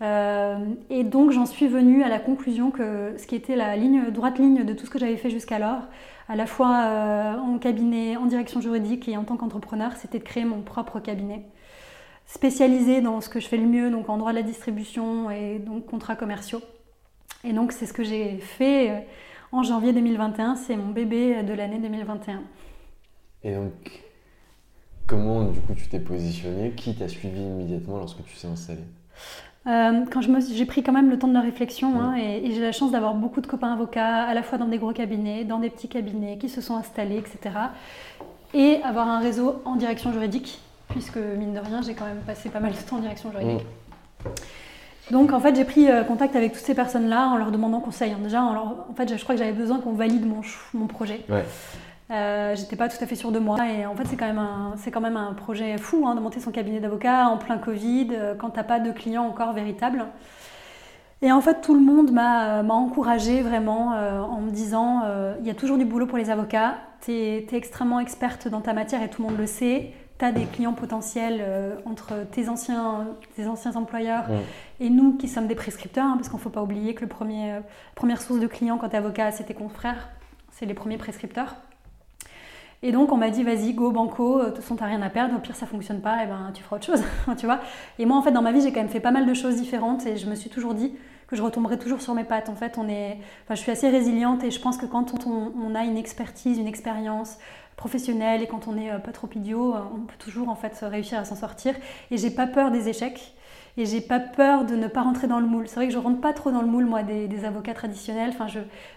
[0.00, 3.76] Euh, et donc j'en suis venue à la conclusion que ce qui était la
[4.10, 5.82] droite ligne de tout ce que j'avais fait jusqu'alors,
[6.28, 10.24] à la fois euh, en cabinet, en direction juridique et en tant qu'entrepreneur, c'était de
[10.24, 11.46] créer mon propre cabinet,
[12.26, 15.58] spécialisé dans ce que je fais le mieux, donc en droit de la distribution et
[15.58, 16.60] donc contrats commerciaux.
[17.48, 19.00] Et donc c'est ce que j'ai fait euh,
[19.52, 22.42] en janvier 2021, c'est mon bébé de l'année 2021.
[23.42, 23.72] Et donc,
[25.06, 26.72] comment du coup tu t'es positionné?
[26.72, 28.82] Qui t'a suivi immédiatement lorsque tu t'es installé?
[29.66, 32.72] Euh, quand j'ai pris quand même le temps de la réflexion hein, et, j'ai la
[32.72, 35.70] chance d'avoir beaucoup de copains avocats, à la fois dans des gros cabinets, dans des
[35.70, 37.54] petits cabinets qui se sont installés, etc.
[38.52, 42.50] Et avoir un réseau en direction juridique, puisque mine de rien, j'ai quand même passé
[42.50, 43.64] pas mal de temps en direction juridique.
[44.24, 44.28] Mm.
[45.10, 48.12] Donc en fait, j'ai pris euh, contact avec toutes ces personnes-là en leur demandant conseil.
[48.12, 48.18] Hein.
[48.22, 50.42] Déjà, en, fait, je crois que j'avais besoin qu'on valide mon,
[50.74, 51.24] mon projet.
[51.28, 51.44] Ouais.
[52.10, 54.38] Euh, j'étais pas tout à fait sûre de moi et en fait c'est quand même
[54.38, 58.08] un, quand même un projet fou hein, de monter son cabinet d'avocat en plein Covid
[58.12, 60.06] euh, quand t'as pas de clients encore véritables.
[61.20, 65.02] Et en fait tout le monde m'a, m'a encouragée vraiment euh, en me disant
[65.40, 68.72] il y a toujours du boulot pour les avocats, tu es, extrêmement experte dans ta
[68.72, 71.42] matière et tout le monde le sait, tu as des clients potentiels
[71.84, 73.06] entre tes anciens,
[73.36, 74.24] tes anciens employeurs
[74.80, 77.60] et nous qui sommes des prescripteurs hein, parce qu'on faut pas oublier que le premier,
[77.94, 80.08] première source de clients quand tu es avocat c'est tes confrères,
[80.50, 81.56] c'est les premiers prescripteurs.
[82.82, 85.10] Et donc on m'a dit vas-y go banco, euh, de toute façon t'as rien à
[85.10, 87.02] perdre, au pire ça fonctionne pas, et ben tu feras autre chose,
[87.36, 87.60] tu vois.
[87.98, 89.56] Et moi en fait dans ma vie j'ai quand même fait pas mal de choses
[89.56, 90.92] différentes et je me suis toujours dit
[91.26, 92.48] que je retomberais toujours sur mes pattes.
[92.48, 95.74] En fait on est, enfin, je suis assez résiliente et je pense que quand on,
[95.74, 97.38] a une expertise, une expérience
[97.78, 100.76] professionnelle et quand on est euh, pas trop idiot, euh, on peut toujours en fait
[100.82, 101.74] réussir à s'en sortir.
[102.10, 103.34] Et j'ai pas peur des échecs.
[103.78, 105.68] et j'ai pas peur de ne pas rentrer dans le moule.
[105.68, 108.30] C'est vrai que je rentre pas trop dans le moule, moi, des, avocats traditionnels.
[108.30, 108.48] Enfin,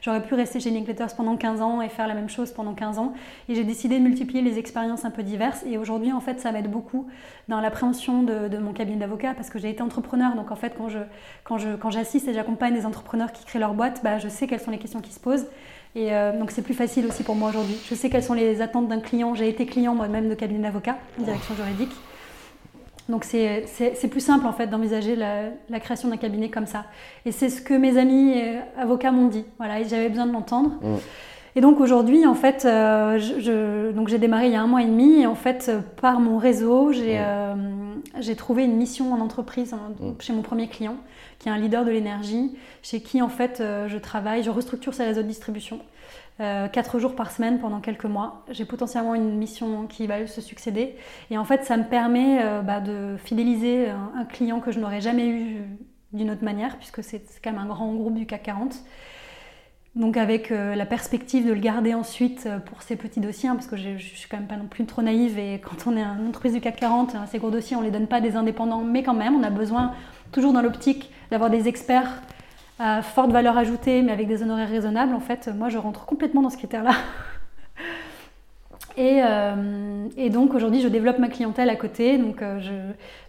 [0.02, 2.98] j'aurais pu rester chez Linklaters pendant 15 ans et faire la même chose pendant 15
[2.98, 3.14] ans.
[3.48, 5.64] Et j'ai décidé de multiplier les expériences un peu diverses.
[5.68, 7.08] Et aujourd'hui, en fait, ça m'aide beaucoup
[7.48, 10.36] dans l'appréhension de, mon cabinet d'avocat parce que j'ai été entrepreneur.
[10.36, 13.60] Donc, en fait, quand j'assiste je, quand je, quand et j'accompagne des entrepreneurs qui créent
[13.60, 15.46] leur boîte, bah, je sais quelles sont les questions qui se posent.
[15.96, 17.76] Et euh, donc c'est plus facile aussi pour moi aujourd'hui.
[17.90, 19.36] Je sais quelles sont les attentes d'un client.
[19.36, 21.92] J'ai été client moi-même de cabinet d'avocat, en direction juridique.
[23.10, 26.86] Donc c'est plus simple en fait d'envisager la, création d'un cabinet comme ça.
[27.26, 29.46] Et c'est ce que mes amis euh, avocats m'ont dit.
[29.58, 30.72] Voilà, j'avais besoin de l'entendre.
[30.82, 30.96] Mmh.
[31.58, 35.22] Et donc aujourd'hui, en fait, euh, j'ai démarré il y a un mois et demi.
[35.22, 35.70] Et en fait,
[36.02, 37.20] par mon réseau, j'ai
[38.16, 38.36] mmh.
[38.36, 40.12] trouvé une mission en entreprise mmh.
[40.20, 40.98] chez mon premier client,
[41.40, 45.06] qui est un leader de l'énergie, chez qui en fait je travaille, je restructure ses
[45.06, 45.80] réseaux de distribution.
[46.42, 48.44] Euh, quatre jours par semaine pendant quelques mois.
[48.50, 50.96] J'ai potentiellement une mission qui va se succéder.
[51.30, 55.02] Et en fait, ça me permet euh, bah, de fidéliser un, client que je n'aurais
[55.02, 55.58] jamais eu
[56.14, 58.76] d'une autre manière, puisque c'est quand même un grand groupe du CAC 40.
[59.96, 63.68] Donc avec euh, la perspective de le garder ensuite pour ces petits dossiers, hein, parce
[63.68, 66.02] que je ne suis quand même pas non plus trop naïve, et quand on est
[66.02, 68.84] une entreprise du CAC 40, ces gros dossiers, on ne les donne pas des indépendants,
[68.84, 69.94] mais quand même, on a besoin,
[70.32, 72.22] toujours dans l'optique, d'avoir des experts
[72.80, 76.42] à forte valeur ajoutée, mais avec des honoraires raisonnables, en fait, moi, je rentre complètement
[76.42, 76.94] dans ce critère-là.
[78.98, 82.18] Et, euh, et, donc aujourd'hui, je développe ma clientèle à côté.
[82.18, 82.72] Donc euh, je,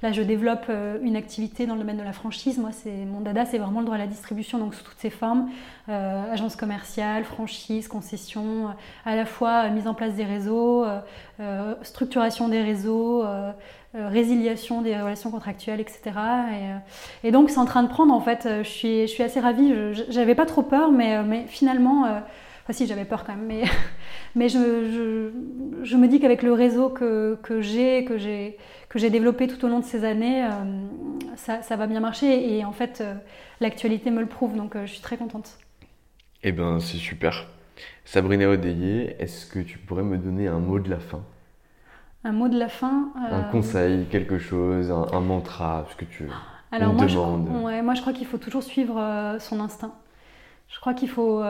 [0.02, 2.58] là, je développe euh, une activité dans le domaine de la franchise.
[2.58, 5.10] Moi, c'est mon dada, c'est vraiment le droit à la distribution, donc sous toutes ses
[5.10, 5.50] formes,
[5.88, 8.68] agence commerciale, franchise, concession,
[9.04, 10.84] à la fois mise en place des réseaux,
[11.82, 13.24] structuration des réseaux.
[13.94, 16.00] résiliation des relations contractuelles, etc.
[17.24, 18.48] Et, et donc c'est en train de prendre en fait.
[18.62, 19.74] Je suis, je suis assez ravie.
[20.08, 22.22] J'avais pas trop peur, mais, mais finalement
[22.64, 23.64] Enfin, si, j'avais peur quand même, mais,
[24.34, 25.30] mais je,
[25.82, 28.56] je, me dis qu'avec le réseau que, que j'ai, que j'ai,
[28.88, 30.48] que j'ai développé tout au long de ces années, euh,
[31.36, 32.56] ça, ça, va bien marcher.
[32.56, 33.14] Et en fait, euh,
[33.60, 35.58] l'actualité me le prouve, donc euh, je suis très contente.
[36.42, 37.46] Eh bien, c'est super.
[38.04, 41.22] Sabrina Odeillé, est-ce que tu pourrais me donner un mot de la fin?
[42.24, 46.30] Un mot de la fin Un conseil, quelque chose, un, mantra, ce que tu veux.
[46.70, 47.48] Alors, moi, demande.
[47.52, 49.92] Je, ouais, moi, je crois qu'il faut toujours suivre son instinct.
[50.68, 51.42] Je crois qu'il faut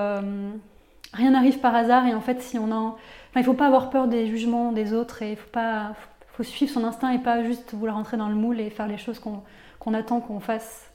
[1.13, 2.97] rien n'arrive par hasard et en fait si on a enfin,
[3.37, 5.95] il faut pas avoir peur des jugements des autres et il faut pas
[6.29, 8.97] faut suivre son instinct et pas juste vouloir rentrer dans le moule et faire les
[8.97, 10.91] choses qu'on attend qu'on fasse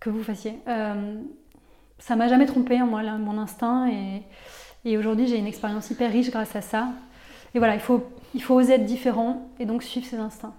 [0.00, 0.54] que vous fassiez.
[0.66, 1.20] Euh,
[1.98, 4.22] ça m'a jamais trompé en moi mon instinct et,
[4.84, 6.88] et aujourd'hui j'ai une expérience hyper riche grâce à ça.
[7.54, 10.54] Et voilà il faut il faut oser être différent et donc suivre ses instincts.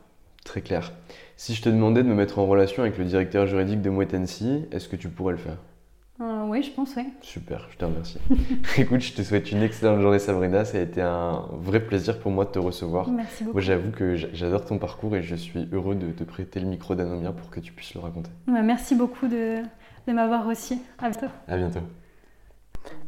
[0.45, 0.91] Très clair.
[1.37, 4.65] Si je te demandais de me mettre en relation avec le directeur juridique de Moetensi,
[4.71, 5.57] est-ce que tu pourrais le faire?
[6.21, 7.05] Euh, oui, je pense, oui.
[7.21, 8.19] Super, je te remercie.
[8.77, 10.63] Écoute, je te souhaite une excellente journée, Sabrina.
[10.63, 13.09] Ça a été un vrai plaisir pour moi de te recevoir.
[13.09, 13.55] Merci beaucoup.
[13.55, 16.93] Moi, j'avoue que j'adore ton parcours et je suis heureux de te prêter le micro
[16.93, 18.29] d'Anomia pour que tu puisses le raconter.
[18.47, 19.57] merci beaucoup de,
[20.07, 20.75] de m'avoir reçu.
[20.99, 21.27] À bientôt.
[21.47, 21.79] À bientôt.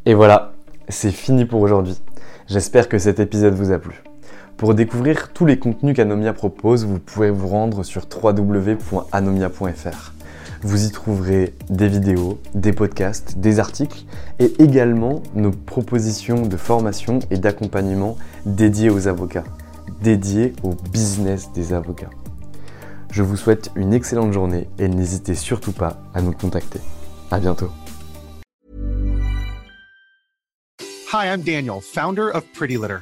[0.06, 0.54] Et voilà,
[0.90, 2.00] c'est fini pour aujourd'hui.
[2.48, 4.04] J'espère que cet épisode vous a plu.
[4.58, 10.15] Pour découvrir tous les contenus qu'Anomia propose, vous pouvez vous rendre sur www.anomia.fr.
[10.66, 14.04] Vous y trouverez des vidéos, des podcasts, des articles
[14.40, 19.44] et également nos propositions de formation et d'accompagnement dédiées aux avocats,
[20.02, 22.10] dédiées au business des avocats.
[23.12, 26.80] Je vous souhaite une excellente journée et n'hésitez surtout pas à nous contacter.
[27.30, 27.70] À bientôt.
[31.14, 33.02] Hi, I'm Daniel, founder of Pretty Litter.